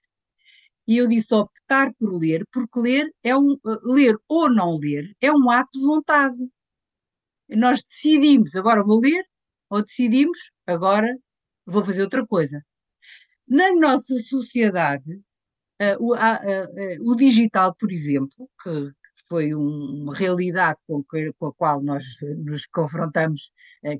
E 0.87 0.97
eu 0.97 1.07
disse 1.07 1.33
optar 1.33 1.93
por 1.95 2.17
ler, 2.19 2.45
porque 2.51 2.79
ler 2.79 3.11
é 3.23 3.35
um 3.37 3.57
ler 3.83 4.15
ou 4.27 4.49
não 4.49 4.77
ler 4.77 5.15
é 5.21 5.31
um 5.31 5.49
ato 5.49 5.79
de 5.79 5.85
vontade. 5.85 6.37
Nós 7.49 7.83
decidimos, 7.83 8.55
agora 8.55 8.83
vou 8.83 8.99
ler, 8.99 9.23
ou 9.69 9.81
decidimos, 9.81 10.37
agora 10.65 11.15
vou 11.65 11.83
fazer 11.85 12.03
outra 12.03 12.25
coisa. 12.25 12.63
Na 13.47 13.73
nossa 13.75 14.15
sociedade, 14.19 15.21
Uh, 15.77 15.97
o, 15.99 16.15
uh, 16.15 17.11
o, 17.11 17.15
digital, 17.17 17.75
por 17.75 17.91
exemplo, 17.91 18.49
que, 18.63 18.91
foi 19.27 19.55
um, 19.55 20.03
uma 20.03 20.15
realidade 20.15 20.79
com, 20.87 21.01
com, 21.03 21.47
a 21.47 21.53
qual 21.53 21.81
nós 21.81 22.03
nos 22.37 22.65
confrontamos, 22.67 23.51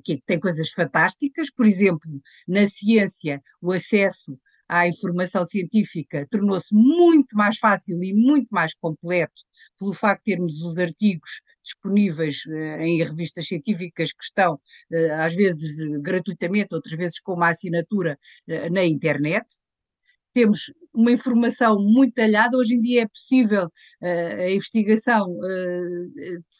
que 0.04 0.22
tem 0.26 0.38
coisas 0.38 0.70
fantásticas, 0.70 1.50
por 1.50 1.66
exemplo, 1.66 2.08
na 2.46 2.68
ciência, 2.68 3.42
o 3.60 3.72
acesso 3.72 4.38
à 4.68 4.88
informação 4.88 5.44
científica 5.44 6.26
tornou-se 6.30 6.74
muito 6.74 7.36
mais 7.36 7.58
fácil 7.58 8.02
e 8.02 8.12
muito 8.12 8.48
mais 8.50 8.74
completo 8.74 9.42
pelo 9.78 9.92
facto 9.92 10.24
de 10.24 10.32
termos 10.32 10.60
os 10.60 10.76
artigos 10.78 11.40
disponíveis 11.62 12.44
uh, 12.46 12.80
em 12.80 13.02
revistas 13.02 13.46
científicas 13.46 14.12
que 14.12 14.24
estão, 14.24 14.54
uh, 14.54 15.12
às 15.20 15.34
vezes 15.34 15.72
gratuitamente, 16.00 16.74
outras 16.74 16.96
vezes 16.96 17.20
com 17.20 17.34
uma 17.34 17.50
assinatura 17.50 18.18
na 18.70 18.84
internet. 18.84 19.46
Temos 20.32 20.72
uma 20.96 21.12
informação 21.12 21.78
muito 21.78 22.14
talhada. 22.14 22.56
Hoje 22.56 22.74
em 22.74 22.80
dia 22.80 23.02
é 23.02 23.08
possível 23.08 23.70
a 24.02 24.50
investigação 24.50 25.38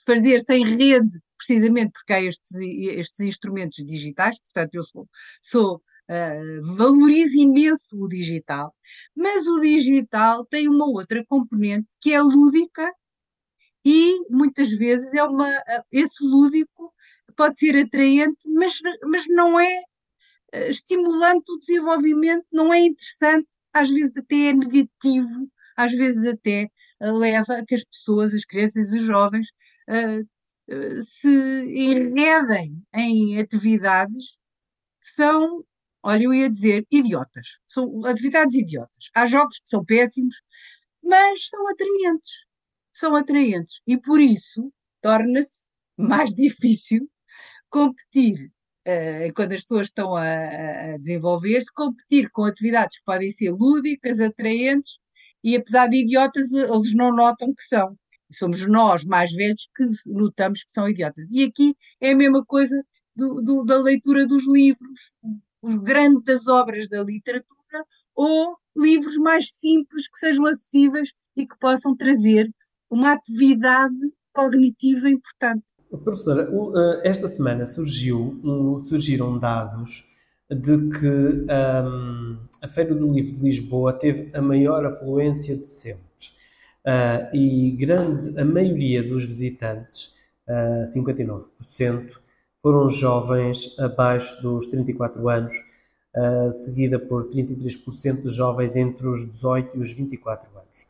fazer 0.06 0.42
sem 0.42 0.64
rede, 0.64 1.20
precisamente 1.36 1.92
porque 1.92 2.12
há 2.12 2.22
estes, 2.22 2.54
estes 2.54 3.20
instrumentos 3.20 3.84
digitais. 3.84 4.38
Portanto, 4.40 4.74
eu 4.74 4.82
sou, 4.82 5.08
sou 5.42 5.82
Uh, 6.08 7.36
imenso 7.36 8.00
o 8.00 8.06
digital, 8.06 8.72
mas 9.12 9.44
o 9.44 9.60
digital 9.60 10.46
tem 10.46 10.68
uma 10.68 10.86
outra 10.86 11.24
componente 11.26 11.88
que 12.00 12.12
é 12.12 12.22
lúdica 12.22 12.94
e 13.84 14.14
muitas 14.30 14.70
vezes 14.70 15.12
é 15.14 15.24
uma, 15.24 15.50
esse 15.90 16.24
lúdico 16.24 16.94
pode 17.36 17.58
ser 17.58 17.76
atraente, 17.76 18.48
mas, 18.54 18.78
mas 19.02 19.24
não 19.26 19.58
é 19.58 19.82
estimulante 20.68 21.50
o 21.50 21.58
desenvolvimento, 21.58 22.46
não 22.52 22.72
é 22.72 22.80
interessante, 22.80 23.48
às 23.80 23.90
vezes 23.90 24.16
até 24.16 24.50
é 24.50 24.52
negativo, 24.52 25.50
às 25.76 25.92
vezes 25.92 26.26
até 26.26 26.68
eh, 27.00 27.12
leva 27.12 27.58
a 27.58 27.64
que 27.66 27.74
as 27.74 27.84
pessoas, 27.84 28.34
as 28.34 28.44
crianças 28.44 28.92
e 28.92 28.98
os 28.98 29.04
jovens 29.04 29.48
uh, 29.88 30.22
uh, 30.74 31.02
se 31.02 31.28
enredem 31.28 32.82
em 32.94 33.38
atividades 33.40 34.36
que 35.02 35.10
são, 35.10 35.64
olha, 36.02 36.24
eu 36.24 36.34
ia 36.34 36.50
dizer, 36.50 36.86
idiotas. 36.90 37.58
São 37.68 38.04
atividades 38.06 38.54
idiotas. 38.54 39.10
Há 39.14 39.26
jogos 39.26 39.58
que 39.60 39.68
são 39.70 39.84
péssimos, 39.84 40.34
mas 41.02 41.48
são 41.48 41.68
atraentes 41.68 42.46
são 42.96 43.14
atraentes 43.14 43.80
e 43.86 43.98
por 43.98 44.20
isso 44.20 44.72
torna-se 45.02 45.66
mais 45.96 46.30
difícil 46.34 47.08
competir 47.68 48.50
uh, 48.86 49.32
quando 49.34 49.52
as 49.52 49.62
pessoas 49.62 49.88
estão 49.88 50.14
a, 50.16 50.22
a 50.22 50.98
desenvolver-se, 50.98 51.72
competir 51.72 52.30
com 52.30 52.44
atividades 52.44 52.98
que 52.98 53.04
podem 53.04 53.30
ser 53.30 53.50
lúdicas, 53.50 54.20
atraentes 54.20 54.98
e 55.46 55.56
apesar 55.56 55.88
de 55.88 55.98
idiotas, 55.98 56.50
eles 56.50 56.94
não 56.94 57.14
notam 57.14 57.54
que 57.54 57.62
são. 57.62 57.96
Somos 58.32 58.66
nós, 58.66 59.04
mais 59.04 59.32
velhos, 59.32 59.68
que 59.76 59.84
notamos 60.06 60.64
que 60.64 60.72
são 60.72 60.88
idiotas. 60.88 61.30
E 61.30 61.44
aqui 61.44 61.76
é 62.00 62.10
a 62.10 62.16
mesma 62.16 62.44
coisa 62.44 62.82
do, 63.14 63.40
do, 63.40 63.64
da 63.64 63.80
leitura 63.80 64.26
dos 64.26 64.44
livros, 64.46 65.12
os 65.62 65.76
grandes 65.76 66.48
obras 66.48 66.88
da 66.88 67.02
literatura, 67.04 67.84
ou 68.14 68.56
livros 68.76 69.16
mais 69.18 69.50
simples 69.50 70.08
que 70.08 70.18
sejam 70.18 70.46
acessíveis 70.46 71.12
e 71.36 71.46
que 71.46 71.56
possam 71.60 71.96
trazer 71.96 72.50
uma 72.90 73.12
atividade 73.12 74.12
cognitiva 74.32 75.08
importante. 75.08 75.75
Professora, 75.90 76.42
eh, 76.42 77.08
esta 77.08 77.28
semana 77.28 77.66
surgiu, 77.66 78.40
surgiram 78.88 79.38
dados 79.38 80.04
de 80.50 80.76
que 80.90 81.08
um, 81.08 82.38
a 82.62 82.68
Feira 82.68 82.94
do 82.94 83.12
Livro 83.12 83.36
de 83.36 83.42
Lisboa 83.42 83.92
teve 83.92 84.30
a 84.36 84.40
maior 84.40 84.84
afluência 84.84 85.56
de 85.56 85.66
sempre. 85.66 86.04
Uh, 86.84 87.34
e 87.34 87.72
grande, 87.72 88.38
a 88.38 88.44
maioria 88.44 89.02
dos 89.02 89.24
visitantes, 89.24 90.14
uh, 90.48 90.84
59%, 90.86 92.12
foram 92.62 92.88
jovens 92.88 93.76
abaixo 93.78 94.40
dos 94.40 94.68
34 94.68 95.28
anos, 95.28 95.52
uh, 96.16 96.52
seguida 96.52 96.98
por 96.98 97.28
33% 97.28 98.22
de 98.22 98.30
jovens 98.30 98.76
entre 98.76 99.08
os 99.08 99.28
18 99.28 99.76
e 99.76 99.80
os 99.80 99.92
24 99.92 100.48
anos. 100.50 100.86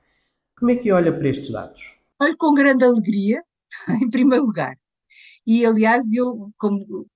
Como 0.59 0.71
é 0.71 0.77
que 0.77 0.93
olha 0.93 1.13
para 1.13 1.29
estes 1.29 1.51
dados? 1.51 1.95
Olho 2.21 2.37
com 2.37 2.53
grande 2.55 2.85
alegria, 2.85 3.43
em 3.89 4.11
primeiro 4.11 4.45
lugar. 4.45 4.77
E, 5.47 5.65
aliás, 5.65 6.05
eu, 6.13 6.53
como, 6.59 7.07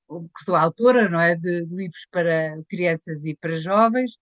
sou 0.45 0.55
autora 0.55 1.09
não 1.09 1.21
é, 1.21 1.35
de, 1.37 1.65
livros 1.67 2.07
para 2.11 2.63
crianças 2.69 3.25
e 3.25 3.35
para 3.35 3.57
jovens, 3.57 4.13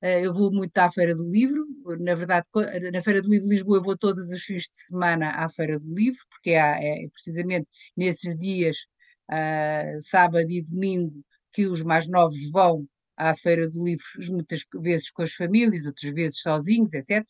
eh, 0.00 0.24
eu 0.26 0.32
vou 0.34 0.52
muito 0.52 0.76
à 0.78 0.90
Feira 0.90 1.14
do 1.14 1.30
Livro. 1.30 1.66
Na 2.00 2.14
verdade, 2.14 2.46
na 2.92 3.02
Feira 3.02 3.20
do 3.22 3.30
Livro 3.30 3.48
de 3.48 3.54
Lisboa, 3.54 3.78
eu 3.78 3.82
vou 3.82 3.96
todos 3.96 4.30
os 4.30 4.42
fins 4.42 4.62
de 4.64 4.78
semana 4.86 5.30
à 5.32 5.48
Feira 5.50 5.78
do 5.78 5.94
Livro, 5.94 6.20
porque 6.30 6.50
é, 6.50 7.04
é 7.04 7.08
precisamente 7.10 7.68
nesses 7.96 8.36
dias, 8.38 8.76
uh, 9.30 10.02
sábado 10.02 10.50
e 10.50 10.62
domingo, 10.62 11.22
que 11.52 11.66
os 11.66 11.82
mais 11.82 12.08
novos 12.08 12.50
vão 12.50 12.86
à 13.16 13.34
Feira 13.34 13.68
do 13.68 13.84
Livro, 13.84 14.04
muitas 14.30 14.64
vezes 14.80 15.10
com 15.10 15.22
as 15.22 15.32
famílias, 15.32 15.86
outras 15.86 16.12
vezes 16.14 16.40
sozinhos, 16.40 16.92
etc. 16.94 17.22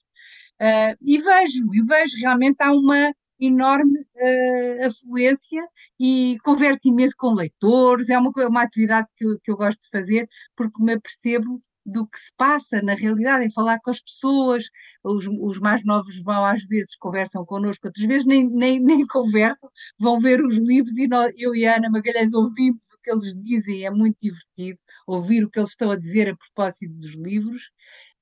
Uh, 0.61 0.95
e 1.03 1.19
vejo, 1.23 1.65
e 1.75 1.83
vejo 1.83 2.17
realmente 2.19 2.57
há 2.61 2.73
uma 2.73 3.15
enorme 3.41 4.01
uh, 4.01 4.87
afluência 4.87 5.67
e 5.99 6.37
converso 6.45 6.89
imenso 6.89 7.15
com 7.17 7.35
leitores, 7.35 8.09
é 8.09 8.19
uma, 8.19 8.31
uma 8.49 8.63
atividade 8.63 9.09
que 9.17 9.25
eu, 9.25 9.39
que 9.41 9.51
eu 9.51 9.57
gosto 9.57 9.81
de 9.83 9.91
fazer 9.91 10.29
porque 10.57 10.83
me 10.83 10.95
apercebo 10.95 11.61
do 11.85 12.07
que 12.07 12.19
se 12.19 12.31
passa 12.37 12.83
na 12.83 12.95
realidade, 12.95 13.47
em 13.47 13.51
falar 13.51 13.81
com 13.81 13.91
as 13.91 14.01
pessoas, 14.01 14.65
os, 15.03 15.27
os 15.27 15.59
mais 15.59 15.83
novos 15.85 16.23
vão 16.23 16.45
às 16.45 16.63
vezes, 16.65 16.97
conversam 16.97 17.45
connosco, 17.47 17.87
outras 17.87 18.07
vezes 18.07 18.27
nem, 18.27 18.49
nem, 18.49 18.79
nem 18.79 19.07
conversam, 19.09 19.71
vão 19.99 20.21
ver 20.21 20.41
os 20.41 20.57
livros 20.57 20.97
e 20.99 21.09
nós, 21.09 21.33
eu 21.37 21.55
e 21.55 21.67
a 21.67 21.77
Ana 21.77 21.91
Magalhães 21.91 22.35
ouvimos 22.35 22.81
o 22.93 22.99
que 23.03 23.11
eles 23.11 23.35
dizem, 23.43 23.85
é 23.87 23.91
muito 23.91 24.19
divertido 24.21 24.79
ouvir 25.07 25.45
o 25.45 25.51
que 25.51 25.59
eles 25.59 25.71
estão 25.71 25.91
a 25.91 25.97
dizer 25.97 26.29
a 26.29 26.37
propósito 26.37 26.93
dos 26.95 27.15
livros 27.15 27.71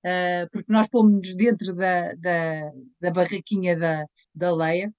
uh, 0.07 0.49
porque 0.53 0.73
nós 0.73 0.89
pomos-nos 0.89 1.35
dentro 1.35 1.75
da, 1.75 2.15
da, 2.15 2.71
da, 3.01 3.11
barraquinha 3.11 3.77
da, 3.77 4.07
da 4.35 4.55
Leia, 4.55 4.93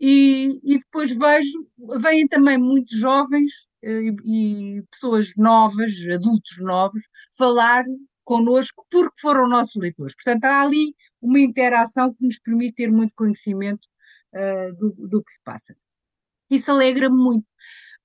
e, 0.00 0.60
e 0.62 0.78
depois 0.78 1.12
vejo, 1.12 1.66
vêm 2.00 2.26
também 2.28 2.58
muitos 2.58 2.96
jovens 2.96 3.52
uh, 3.84 4.16
e, 4.24 4.82
pessoas 4.90 5.32
novas, 5.36 5.92
adultos 6.12 6.58
novos, 6.60 7.02
falar 7.36 7.84
connosco 8.24 8.86
porque 8.90 9.20
foram 9.20 9.48
nossos 9.48 9.74
leitores. 9.76 10.14
Portanto, 10.14 10.44
há 10.44 10.62
ali 10.62 10.94
uma 11.20 11.40
interação 11.40 12.12
que 12.14 12.24
nos 12.24 12.38
permite 12.38 12.76
ter 12.76 12.90
muito 12.92 13.12
conhecimento 13.16 13.86
uh, 14.34 14.74
do, 14.76 15.08
do 15.08 15.22
que 15.22 15.32
se 15.32 15.40
passa. 15.44 15.76
Isso 16.50 16.70
alegra-me 16.70 17.16
muito. 17.16 17.46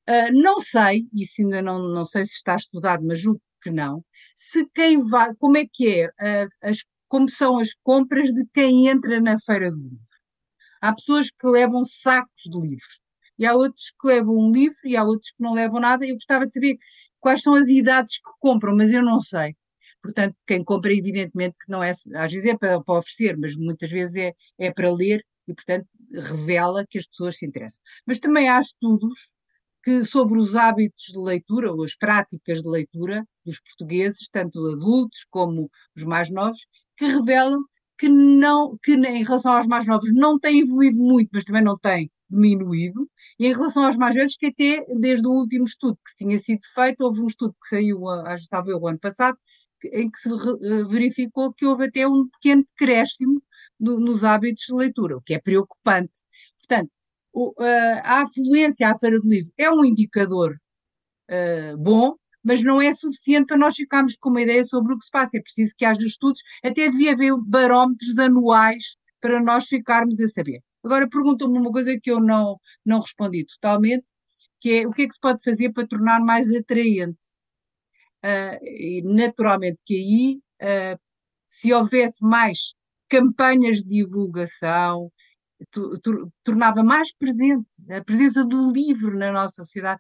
Uh, 0.10 0.34
não 0.34 0.60
sei, 0.60 1.08
isso 1.14 1.42
ainda 1.42 1.62
não, 1.62 1.80
não 1.80 2.06
sei 2.06 2.26
se 2.26 2.34
está 2.34 2.56
estudado, 2.56 3.04
mas 3.06 3.20
julgo 3.20 3.42
que 3.62 3.72
não. 3.72 4.04
Se 4.36 4.66
quem 4.74 5.00
vai, 5.00 5.34
como 5.36 5.58
é 5.58 5.66
que 5.72 6.02
é, 6.02 6.08
uh, 6.08 6.50
as, 6.62 6.80
como 7.08 7.30
são 7.30 7.60
as 7.60 7.74
compras 7.84 8.34
de 8.34 8.46
quem 8.54 8.88
entra 8.88 9.22
na 9.22 9.40
feira 9.40 9.72
do 9.72 9.78
livro? 9.78 10.13
Há 10.84 10.94
pessoas 10.94 11.30
que 11.32 11.48
levam 11.48 11.86
sacos 11.86 12.44
de 12.44 12.60
livros 12.60 13.00
e 13.40 13.46
há 13.46 13.56
outros 13.56 13.94
que 14.02 14.06
levam 14.06 14.36
um 14.36 14.52
livro 14.52 14.78
e 14.84 14.98
há 14.98 15.04
outros 15.06 15.32
que 15.32 15.42
não 15.42 15.54
levam 15.54 15.80
nada. 15.80 16.06
Eu 16.06 16.16
gostava 16.16 16.46
de 16.46 16.52
saber 16.52 16.76
quais 17.22 17.42
são 17.42 17.54
as 17.56 17.70
idades 17.70 18.18
que 18.18 18.30
compram, 18.42 18.76
mas 18.76 18.92
eu 18.92 19.02
não 19.02 19.22
sei. 19.22 19.56
Portanto, 20.02 20.36
quem 20.46 20.62
compra, 20.62 20.92
evidentemente, 20.92 21.56
que 21.58 21.72
não 21.72 21.82
é, 21.82 21.92
às 21.92 22.32
vezes 22.34 22.46
é 22.46 22.58
para, 22.58 22.84
para 22.84 23.00
oferecer, 23.00 23.38
mas 23.38 23.56
muitas 23.56 23.90
vezes 23.90 24.14
é, 24.18 24.34
é 24.60 24.74
para 24.74 24.92
ler 24.92 25.24
e, 25.48 25.54
portanto, 25.54 25.88
revela 26.12 26.86
que 26.86 26.98
as 26.98 27.08
pessoas 27.08 27.38
se 27.38 27.46
interessam. 27.46 27.82
Mas 28.06 28.20
também 28.20 28.50
há 28.50 28.60
estudos 28.60 29.32
que 29.86 30.04
sobre 30.04 30.38
os 30.38 30.54
hábitos 30.54 31.06
de 31.14 31.18
leitura 31.18 31.72
ou 31.72 31.86
as 31.86 31.96
práticas 31.96 32.62
de 32.62 32.68
leitura 32.68 33.26
dos 33.46 33.58
portugueses, 33.62 34.28
tanto 34.30 34.60
adultos 34.68 35.26
como 35.30 35.72
os 35.96 36.04
mais 36.04 36.30
novos, 36.30 36.68
que 36.98 37.06
revelam 37.08 37.64
que 37.98 38.10
não, 38.10 38.78
que 38.82 38.94
em 38.94 39.24
relação 39.24 39.54
aos 39.54 39.68
mais 39.68 39.86
novos 39.86 40.12
não 40.14 40.40
tem 40.40 40.60
evoluído 40.62 40.98
muito, 40.98 41.30
mas 41.34 41.46
também 41.46 41.64
não 41.64 41.76
tem 41.76 42.12
diminuído, 42.30 43.10
e 43.40 43.48
em 43.48 43.54
relação 43.54 43.86
aos 43.86 43.98
mais 43.98 44.16
velhos, 44.16 44.36
que 44.36 44.48
até 44.48 44.86
desde 44.96 45.28
o 45.28 45.32
último 45.32 45.66
estudo 45.66 45.98
que 46.06 46.16
tinha 46.18 46.40
sido 46.40 46.62
feito, 46.74 47.02
houve 47.02 47.22
um 47.22 47.28
estudo 47.28 47.56
que 47.62 47.70
saiu, 47.70 48.08
acho 48.10 48.48
que 48.48 48.74
o 48.74 48.88
ano 48.88 49.00
passado, 49.00 49.38
em 49.92 50.10
que 50.10 50.18
se 50.20 50.30
eh, 50.30 50.84
verificou 50.86 51.54
que 51.54 51.66
houve 51.66 51.86
até 51.86 52.08
um 52.08 52.28
pequeno 52.30 52.64
decréscimo 52.64 53.42
do, 53.80 54.00
nos 54.00 54.24
hábitos 54.24 54.66
de 54.68 54.74
leitura, 54.74 55.18
o 55.18 55.22
que 55.22 55.34
é 55.34 55.40
preocupante. 55.40 56.14
Portanto, 56.58 56.90
o, 57.34 57.54
a 58.04 58.22
afluência 58.22 58.90
à 58.90 58.98
Feira 58.98 59.20
do 59.20 59.28
Livro 59.28 59.52
é 59.58 59.70
um 59.70 59.84
indicador 59.84 60.58
uh, 61.30 61.78
bom, 61.78 62.16
mas 62.44 62.62
não 62.64 62.82
é 62.82 62.94
suficiente 62.94 63.48
para 63.48 63.58
nós 63.58 63.76
ficarmos 63.76 64.16
com 64.18 64.30
uma 64.30 64.42
ideia 64.42 64.64
sobre 64.64 64.94
o 64.94 65.00
que 65.00 65.06
se 65.06 65.12
passa. 65.12 65.38
É 65.38 65.42
preciso 65.42 65.74
que 65.78 65.86
haja 65.86 66.06
estudos, 66.06 66.42
até 66.64 66.90
devia 66.90 67.14
haver 67.14 67.34
barómetros 67.38 68.18
anuais 68.18 68.96
para 69.22 69.42
nós 69.42 69.68
ficarmos 69.68 70.20
a 70.20 70.28
saber. 70.28 70.62
Agora 70.84 71.10
perguntam-me 71.10 71.58
uma 71.58 71.72
coisa 71.72 71.98
que 71.98 72.12
eu 72.12 72.20
não, 72.20 72.60
não 72.86 73.00
respondi 73.00 73.46
totalmente, 73.46 74.06
que 74.60 74.82
é 74.82 74.88
o 74.88 74.92
que 74.92 75.04
é 75.04 75.08
que 75.08 75.14
se 75.14 75.20
pode 75.20 75.42
fazer 75.42 75.72
para 75.72 75.88
tornar 75.88 76.20
mais 76.20 76.54
atraente? 76.54 77.18
Uh, 78.24 78.66
e 78.66 79.02
naturalmente 79.04 79.80
que 79.86 79.96
aí, 79.96 80.96
uh, 80.96 81.00
se 81.48 81.74
houvesse 81.74 82.24
mais 82.24 82.74
campanhas 83.10 83.78
de 83.78 84.04
divulgação, 84.04 85.12
tornava 86.44 86.84
mais 86.84 87.14
presente 87.16 87.68
a 87.90 88.04
presença 88.04 88.46
do 88.46 88.72
livro 88.72 89.18
na 89.18 89.32
nossa 89.32 89.64
sociedade. 89.64 90.00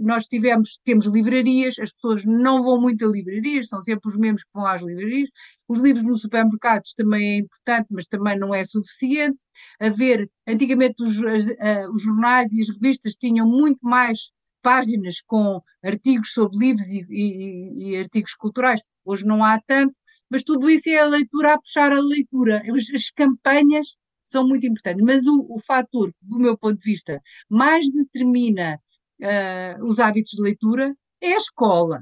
Nós 0.00 0.26
tivemos, 0.26 0.78
temos 0.84 1.06
livrarias, 1.06 1.78
as 1.78 1.92
pessoas 1.92 2.24
não 2.24 2.62
vão 2.62 2.80
muito 2.80 3.04
a 3.04 3.08
livrarias, 3.08 3.68
são 3.68 3.82
sempre 3.82 4.10
os 4.10 4.16
mesmos 4.16 4.42
que 4.42 4.50
vão 4.54 4.66
às 4.66 4.82
livrarias. 4.82 5.28
Os 5.68 5.78
livros 5.78 6.04
nos 6.04 6.20
supermercados 6.20 6.94
também 6.94 7.34
é 7.34 7.36
importante, 7.38 7.88
mas 7.90 8.06
também 8.06 8.38
não 8.38 8.54
é 8.54 8.64
suficiente. 8.64 9.38
Haver, 9.80 10.28
antigamente 10.46 11.02
os, 11.02 11.16
as, 11.24 11.46
os 11.92 12.02
jornais 12.02 12.52
e 12.52 12.60
as 12.60 12.68
revistas 12.68 13.14
tinham 13.16 13.46
muito 13.46 13.78
mais 13.82 14.30
páginas 14.64 15.20
com 15.26 15.62
artigos 15.82 16.32
sobre 16.32 16.56
livros 16.58 16.86
e, 16.88 17.06
e, 17.10 17.90
e, 17.90 17.96
artigos 17.98 18.34
culturais. 18.34 18.80
Hoje 19.04 19.26
não 19.26 19.44
há 19.44 19.60
tanto, 19.66 19.94
mas 20.30 20.42
tudo 20.42 20.70
isso 20.70 20.88
é 20.88 20.98
a 20.98 21.06
leitura 21.06 21.52
a 21.52 21.58
puxar 21.58 21.92
a 21.92 22.00
leitura. 22.00 22.62
As, 22.74 22.94
as 22.94 23.10
campanhas 23.10 23.94
são 24.24 24.46
muito 24.46 24.66
importantes. 24.66 25.04
Mas 25.04 25.26
o, 25.26 25.46
o 25.48 25.58
fator, 25.60 26.12
do 26.20 26.38
meu 26.38 26.56
ponto 26.56 26.78
de 26.78 26.84
vista, 26.84 27.20
mais 27.48 27.90
determina 27.92 28.80
uh, 29.20 29.84
os 29.84 29.98
hábitos 29.98 30.32
de 30.32 30.42
leitura 30.42 30.94
é 31.20 31.34
a 31.34 31.38
escola. 31.38 32.00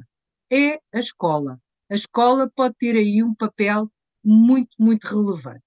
É 0.51 0.75
a 0.93 0.99
escola. 0.99 1.59
A 1.91 1.95
escola 1.95 2.51
pode 2.55 2.75
ter 2.79 2.97
aí 2.97 3.23
um 3.23 3.35
papel 3.35 3.91
muito, 4.25 4.71
muito 4.79 5.05
relevante 5.07 5.63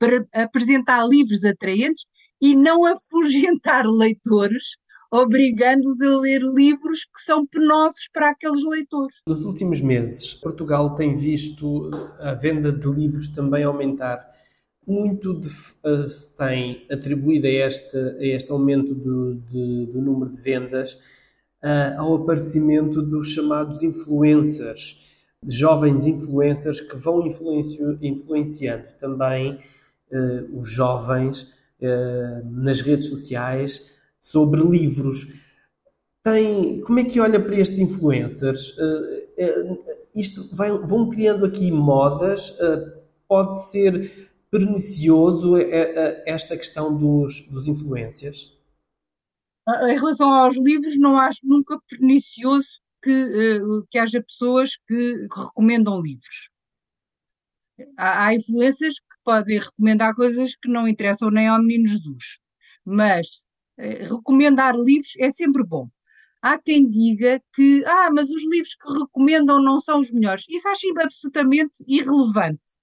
para 0.00 0.26
apresentar 0.32 1.06
livros 1.06 1.44
atraentes 1.44 2.06
e 2.40 2.56
não 2.56 2.86
afugentar 2.86 3.84
leitores, 3.86 4.64
obrigando-os 5.12 6.00
a 6.00 6.18
ler 6.18 6.40
livros 6.42 7.04
que 7.04 7.22
são 7.24 7.46
penosos 7.46 8.08
para 8.12 8.30
aqueles 8.30 8.64
leitores. 8.64 9.16
Nos 9.26 9.44
últimos 9.44 9.80
meses, 9.82 10.32
Portugal 10.32 10.94
tem 10.94 11.14
visto 11.14 11.90
a 12.18 12.32
venda 12.32 12.72
de 12.72 12.88
livros 12.88 13.28
também 13.28 13.62
aumentar 13.62 14.26
muito 14.90 15.38
de, 15.38 15.48
uh, 15.48 16.08
se 16.08 16.28
tem 16.36 16.84
atribuído 16.90 17.46
a 17.46 17.50
este, 17.50 17.96
a 17.96 18.26
este 18.26 18.50
aumento 18.50 18.92
do, 18.92 19.36
de, 19.36 19.86
do 19.86 20.02
número 20.02 20.30
de 20.30 20.40
vendas 20.40 20.94
uh, 21.62 21.98
ao 21.98 22.16
aparecimento 22.16 23.00
dos 23.00 23.32
chamados 23.32 23.84
influencers, 23.84 24.98
jovens 25.46 26.06
influencers 26.06 26.80
que 26.80 26.96
vão 26.96 27.24
influenciando 28.02 28.84
também 28.98 29.54
uh, 30.12 30.58
os 30.58 30.68
jovens 30.68 31.58
nas 32.44 32.82
redes 32.82 33.08
sociais 33.08 33.90
sobre 34.18 34.60
livros. 34.60 35.26
Tem, 36.22 36.82
como 36.82 36.98
é 36.98 37.04
que 37.04 37.18
olha 37.18 37.40
para 37.40 37.58
estes 37.58 37.78
influencers? 37.78 38.76
isto 40.14 40.54
vai, 40.54 40.76
vão 40.76 41.08
criando 41.08 41.46
aqui 41.46 41.72
modas, 41.72 42.54
pode 43.26 43.70
ser 43.70 44.30
pernicioso 44.50 45.56
é, 45.56 45.62
é, 45.62 46.24
esta 46.26 46.56
questão 46.56 46.96
dos, 46.96 47.40
dos 47.48 47.66
influências? 47.66 48.52
Em 49.68 49.94
relação 49.94 50.32
aos 50.32 50.56
livros, 50.56 50.98
não 50.98 51.16
acho 51.16 51.40
nunca 51.44 51.78
pernicioso 51.88 52.68
que, 53.02 53.10
eh, 53.10 53.60
que 53.88 53.98
haja 53.98 54.22
pessoas 54.22 54.76
que, 54.88 55.28
que 55.28 55.40
recomendam 55.40 56.00
livros. 56.00 56.50
Há, 57.96 58.26
há 58.26 58.34
influências 58.34 58.94
que 58.98 59.16
podem 59.24 59.58
recomendar 59.58 60.14
coisas 60.14 60.56
que 60.56 60.68
não 60.68 60.88
interessam 60.88 61.30
nem 61.30 61.46
ao 61.46 61.60
menino 61.62 61.88
Jesus, 61.88 62.38
mas 62.84 63.42
eh, 63.78 64.04
recomendar 64.04 64.74
livros 64.76 65.12
é 65.18 65.30
sempre 65.30 65.64
bom. 65.64 65.88
Há 66.42 66.58
quem 66.58 66.88
diga 66.88 67.40
que, 67.54 67.84
ah, 67.86 68.10
mas 68.12 68.30
os 68.30 68.42
livros 68.50 68.74
que 68.74 68.92
recomendam 68.98 69.62
não 69.62 69.78
são 69.78 70.00
os 70.00 70.10
melhores. 70.10 70.44
Isso 70.48 70.66
acho 70.68 70.86
absolutamente 70.98 71.84
irrelevante. 71.86 72.79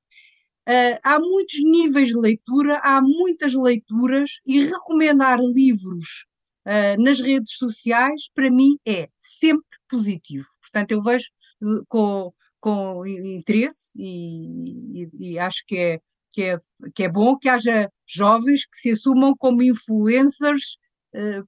Uh, 0.67 0.99
há 1.01 1.17
muitos 1.17 1.63
níveis 1.63 2.09
de 2.09 2.17
leitura, 2.17 2.77
há 2.83 3.01
muitas 3.01 3.53
leituras 3.53 4.31
e 4.45 4.65
recomendar 4.65 5.39
livros 5.39 6.25
uh, 6.65 7.01
nas 7.01 7.21
redes 7.21 7.55
sociais, 7.55 8.23
para 8.35 8.51
mim, 8.51 8.77
é 8.85 9.07
sempre 9.17 9.63
positivo. 9.89 10.45
Portanto, 10.59 10.91
eu 10.91 11.01
vejo 11.01 11.27
uh, 11.63 11.85
com, 11.87 12.33
com 12.59 13.07
interesse 13.07 13.93
e, 13.95 15.03
e, 15.03 15.09
e, 15.19 15.39
acho 15.39 15.63
que 15.65 15.77
é, 15.77 15.99
que, 16.31 16.43
é, 16.43 16.59
que 16.93 17.03
é 17.03 17.09
bom 17.09 17.37
que 17.37 17.47
haja 17.47 17.89
jovens 18.05 18.65
que 18.65 18.77
se 18.77 18.91
assumam 18.91 19.33
como 19.37 19.63
influencers 19.63 20.77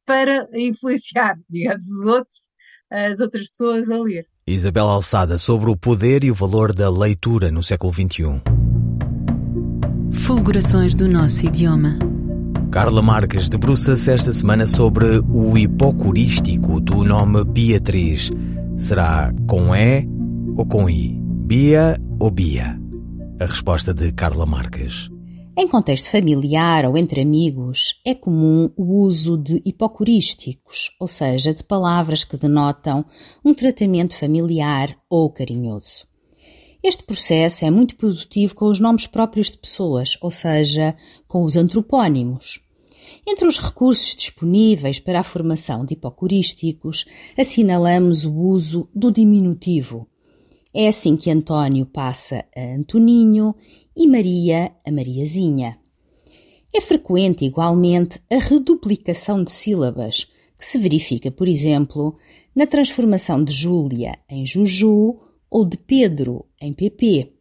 para 0.06 0.48
influenciar, 0.54 1.38
digamos, 1.50 1.86
os 1.86 2.06
outros, 2.06 2.42
as 2.90 3.20
outras 3.20 3.50
pessoas 3.50 3.92
a 3.92 4.00
ler. 4.00 4.26
Isabel 4.48 4.88
Alçada 4.88 5.38
sobre 5.38 5.70
o 5.70 5.76
poder 5.76 6.24
e 6.24 6.32
o 6.32 6.36
valor 6.36 6.74
da 6.74 6.90
leitura 6.90 7.52
no 7.52 7.62
século 7.62 7.94
XXI. 7.94 8.59
Fulgurações 10.30 10.94
do 10.94 11.08
nosso 11.08 11.48
idioma. 11.48 11.98
Carla 12.72 13.02
Marques 13.02 13.50
debruça-se 13.50 14.12
esta 14.12 14.32
semana 14.32 14.68
sobre 14.68 15.18
o 15.34 15.58
hipocorístico 15.58 16.80
do 16.80 17.04
nome 17.04 17.44
Beatriz. 17.44 18.30
Será 18.78 19.34
com 19.48 19.76
E 19.76 20.08
ou 20.56 20.68
com 20.68 20.88
I? 20.88 21.20
Bia 21.20 21.98
ou 22.20 22.30
Bia? 22.30 22.80
A 23.40 23.46
resposta 23.48 23.92
de 23.92 24.12
Carla 24.12 24.46
Marques. 24.46 25.10
Em 25.58 25.68
contexto 25.68 26.12
familiar 26.12 26.86
ou 26.86 26.96
entre 26.96 27.22
amigos, 27.22 28.00
é 28.06 28.14
comum 28.14 28.72
o 28.78 29.02
uso 29.02 29.36
de 29.36 29.60
hipocorísticos, 29.66 30.92
ou 31.00 31.08
seja, 31.08 31.56
de 31.56 31.64
palavras 31.64 32.24
que 32.24 32.38
denotam 32.38 33.04
um 33.44 33.52
tratamento 33.52 34.16
familiar 34.16 34.96
ou 35.10 35.32
carinhoso. 35.32 36.09
Este 36.82 37.04
processo 37.04 37.66
é 37.66 37.72
muito 37.72 37.98
produtivo 37.98 38.56
com 38.56 38.66
os 38.66 38.80
nomes 38.80 39.06
próprios 39.06 39.52
de 39.52 39.58
pessoas, 39.58 40.18
ou 40.22 40.32
seja, 40.32 40.96
com 41.28 41.44
os 41.44 41.58
antropónimos. 41.58 42.62
Entre 43.28 43.46
os 43.46 43.60
recursos 43.60 44.16
disponíveis 44.16 45.00
para 45.00 45.20
a 45.20 45.24
formação 45.24 45.84
de 45.84 45.94
hipocorísticos, 45.94 47.06
assinalamos 47.38 48.24
o 48.24 48.34
uso 48.34 48.88
do 48.96 49.12
diminutivo. 49.12 50.08
É 50.74 50.88
assim 50.88 51.18
que 51.18 51.30
António 51.30 51.86
passa 51.86 52.46
a 52.56 52.62
Antoninho 52.62 53.56
e 53.96 54.08
Maria 54.08 54.72
a 54.86 54.92
Mariazinha. 54.92 55.78
É 56.74 56.80
frequente, 56.80 57.44
igualmente, 57.44 58.22
a 58.32 58.38
reduplicação 58.38 59.44
de 59.44 59.52
sílabas, 59.52 60.28
que 60.58 60.66
se 60.66 60.78
verifica, 60.78 61.32
por 61.32 61.48
exemplo, 61.48 62.16
na 62.56 62.68
transformação 62.68 63.44
de 63.44 63.52
Júlia 63.52 64.18
em 64.30 64.46
Juju 64.46 65.29
ou 65.50 65.66
de 65.66 65.78
Pedro 65.78 66.46
em 66.62 66.74
PP. 66.74 67.34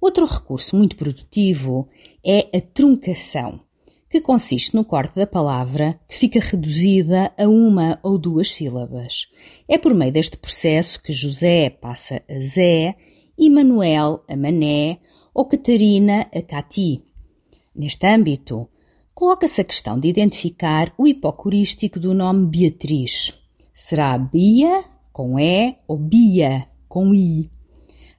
Outro 0.00 0.24
recurso 0.24 0.76
muito 0.76 0.96
produtivo 0.96 1.88
é 2.24 2.56
a 2.56 2.60
truncação, 2.60 3.60
que 4.08 4.20
consiste 4.20 4.74
no 4.74 4.84
corte 4.84 5.14
da 5.14 5.26
palavra 5.26 6.00
que 6.08 6.16
fica 6.16 6.40
reduzida 6.40 7.32
a 7.38 7.46
uma 7.46 8.00
ou 8.02 8.18
duas 8.18 8.52
sílabas. 8.52 9.28
É 9.68 9.76
por 9.76 9.94
meio 9.94 10.10
deste 10.10 10.38
processo 10.38 11.02
que 11.02 11.12
José 11.12 11.70
passa 11.70 12.22
a 12.28 12.40
Zé 12.40 12.96
e 13.38 13.48
Manuel 13.50 14.24
a 14.26 14.36
Mané 14.36 14.98
ou 15.34 15.44
Catarina 15.44 16.26
a 16.34 16.42
Cati. 16.42 17.04
Neste 17.74 18.06
âmbito, 18.06 18.68
coloca-se 19.14 19.60
a 19.60 19.64
questão 19.64 20.00
de 20.00 20.08
identificar 20.08 20.92
o 20.98 21.06
hipocorístico 21.06 22.00
do 22.00 22.14
nome 22.14 22.48
Beatriz. 22.48 23.32
Será 23.72 24.18
Bia 24.18 24.84
com 25.12 25.38
E 25.38 25.76
ou 25.86 25.98
Bia 25.98 26.69
com 26.90 27.14
I. 27.14 27.48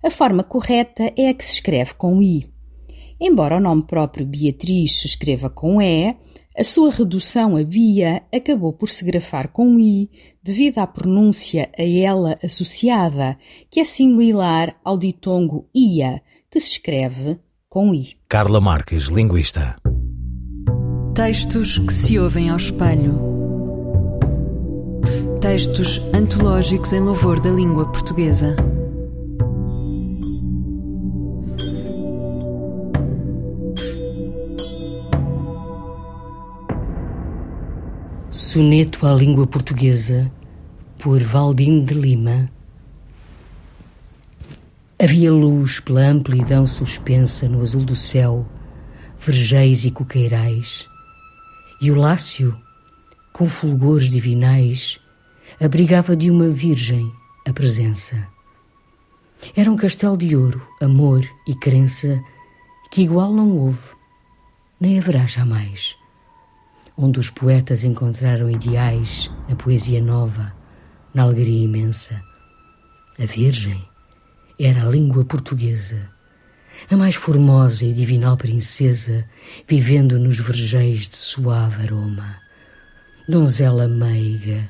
A 0.01 0.09
forma 0.09 0.43
correta 0.43 1.13
é 1.17 1.27
a 1.27 1.33
que 1.33 1.45
se 1.45 1.55
escreve 1.55 1.93
com 1.93 2.23
I. 2.23 2.49
Embora 3.19 3.57
o 3.57 3.59
nome 3.59 3.83
próprio 3.83 4.25
Beatriz 4.25 5.01
se 5.01 5.07
escreva 5.07 5.49
com 5.49 5.79
E, 5.79 6.15
a 6.57 6.63
sua 6.63 6.89
redução 6.89 7.55
a 7.55 7.63
Bia 7.63 8.23
acabou 8.33 8.73
por 8.73 8.89
se 8.89 9.05
grafar 9.05 9.49
com 9.49 9.79
I 9.79 10.09
devido 10.41 10.79
à 10.79 10.87
pronúncia 10.87 11.69
a 11.77 11.83
ela 11.83 12.39
associada, 12.43 13.37
que 13.69 13.79
é 13.79 13.85
similar 13.85 14.75
ao 14.83 14.97
ditongo 14.97 15.69
ia, 15.75 16.21
que 16.49 16.59
se 16.59 16.71
escreve 16.71 17.37
com 17.69 17.93
I. 17.93 18.17
Carla 18.27 18.59
Marques, 18.59 19.05
linguista. 19.05 19.75
Textos 21.13 21.77
que 21.77 21.93
se 21.93 22.17
ouvem 22.17 22.49
ao 22.49 22.57
espelho. 22.57 23.30
Textos 25.41 25.99
antológicos 26.13 26.93
em 26.93 26.99
louvor 26.99 27.39
da 27.39 27.49
língua 27.49 27.91
portuguesa. 27.91 28.55
Soneto 38.29 39.07
à 39.07 39.15
língua 39.15 39.47
portuguesa 39.47 40.31
por 40.99 41.19
Valdim 41.23 41.85
de 41.85 41.95
Lima. 41.95 42.47
Havia 45.01 45.31
luz 45.31 45.79
pela 45.79 46.05
amplidão 46.05 46.67
suspensa 46.67 47.49
no 47.49 47.63
azul 47.63 47.83
do 47.83 47.95
céu, 47.95 48.45
vergéis 49.19 49.85
e 49.85 49.89
coqueirais, 49.89 50.87
e 51.81 51.89
o 51.89 51.95
lácio 51.95 52.55
com 53.33 53.47
fulgores 53.47 54.07
divinais, 54.07 55.00
abrigava 55.61 56.15
de 56.15 56.31
uma 56.31 56.49
virgem 56.49 57.13
a 57.45 57.53
presença. 57.53 58.27
Era 59.55 59.71
um 59.71 59.75
castelo 59.75 60.17
de 60.17 60.35
ouro, 60.35 60.67
amor 60.81 61.23
e 61.47 61.53
crença 61.53 62.19
que 62.89 63.03
igual 63.03 63.31
não 63.31 63.55
houve, 63.55 63.89
nem 64.79 64.97
haverá 64.97 65.27
jamais, 65.27 65.95
onde 66.97 67.19
os 67.19 67.29
poetas 67.29 67.83
encontraram 67.83 68.49
ideais 68.49 69.29
na 69.47 69.55
poesia 69.55 70.01
nova, 70.01 70.51
na 71.13 71.21
alegria 71.21 71.63
imensa. 71.63 72.19
A 73.19 73.25
Virgem 73.27 73.87
era 74.59 74.81
a 74.81 74.89
língua 74.89 75.23
portuguesa, 75.23 76.09
a 76.89 76.97
mais 76.97 77.13
formosa 77.13 77.85
e 77.85 77.93
divinal 77.93 78.35
princesa, 78.35 79.29
vivendo 79.67 80.17
nos 80.17 80.39
vergéis 80.39 81.07
de 81.07 81.17
suave 81.17 81.83
aroma. 81.83 82.41
Donzela 83.29 83.87
meiga, 83.87 84.67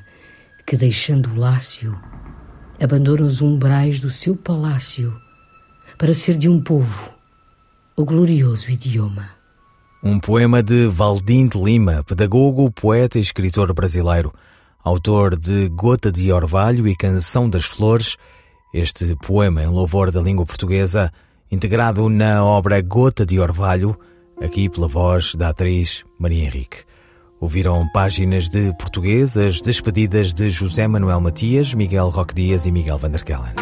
que 0.66 0.76
deixando 0.76 1.30
o 1.30 1.38
lácio, 1.38 1.98
abandona 2.80 3.22
os 3.22 3.40
umbrais 3.40 4.00
do 4.00 4.10
seu 4.10 4.36
palácio 4.36 5.16
para 5.98 6.14
ser 6.14 6.36
de 6.36 6.48
um 6.48 6.60
povo 6.60 7.10
o 7.96 8.04
glorioso 8.04 8.70
idioma. 8.70 9.30
Um 10.02 10.18
poema 10.18 10.62
de 10.62 10.86
Valdim 10.88 11.46
de 11.46 11.62
Lima, 11.62 12.02
pedagogo, 12.02 12.70
poeta 12.72 13.18
e 13.18 13.22
escritor 13.22 13.72
brasileiro, 13.72 14.32
autor 14.82 15.38
de 15.38 15.68
Gota 15.68 16.10
de 16.10 16.32
Orvalho 16.32 16.88
e 16.88 16.96
Canção 16.96 17.48
das 17.48 17.64
Flores, 17.64 18.16
este 18.74 19.14
poema 19.16 19.62
em 19.62 19.68
louvor 19.68 20.10
da 20.10 20.20
língua 20.20 20.46
portuguesa, 20.46 21.12
integrado 21.50 22.08
na 22.08 22.44
obra 22.44 22.80
Gota 22.80 23.24
de 23.24 23.38
Orvalho, 23.38 23.96
aqui 24.40 24.68
pela 24.68 24.88
voz 24.88 25.34
da 25.34 25.50
atriz 25.50 26.02
Maria 26.18 26.44
Henrique. 26.44 26.78
Ouviram 27.42 27.88
páginas 27.88 28.48
de 28.48 28.72
português 28.74 29.36
as 29.36 29.60
despedidas 29.60 30.32
de 30.32 30.48
José 30.48 30.86
Manuel 30.86 31.20
Matias, 31.20 31.74
Miguel 31.74 32.08
Roque 32.08 32.32
Dias 32.32 32.66
e 32.66 32.70
Miguel 32.70 32.98
Vanderkellen. 32.98 33.54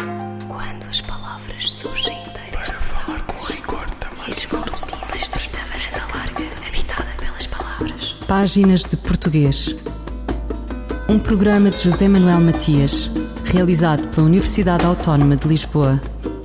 Quando 0.47 0.87
as 0.87 1.01
palavras 1.01 1.71
surgem 1.71 2.15
inteiras 2.27 2.67
de 2.67 2.75
falar 2.75 3.19
com 3.25 3.43
rigor 3.43 3.89
também. 3.99 4.27
E 4.27 4.29
as 4.29 4.43
vozes 4.43 4.85
dizem 4.85 5.19
estreita 5.19 5.59
varanda 5.61 6.15
larga, 6.15 6.67
habitada 6.67 7.09
pelas 7.19 7.47
palavras. 7.47 8.15
Páginas 8.27 8.81
de 8.81 8.95
Português. 8.97 9.75
Um 11.09 11.17
programa 11.17 11.71
de 11.71 11.81
José 11.81 12.07
Manuel 12.07 12.39
Matias, 12.39 13.09
realizado 13.45 14.07
pela 14.09 14.27
Universidade 14.27 14.85
Autónoma 14.85 15.35
de 15.35 15.47
Lisboa. 15.47 15.99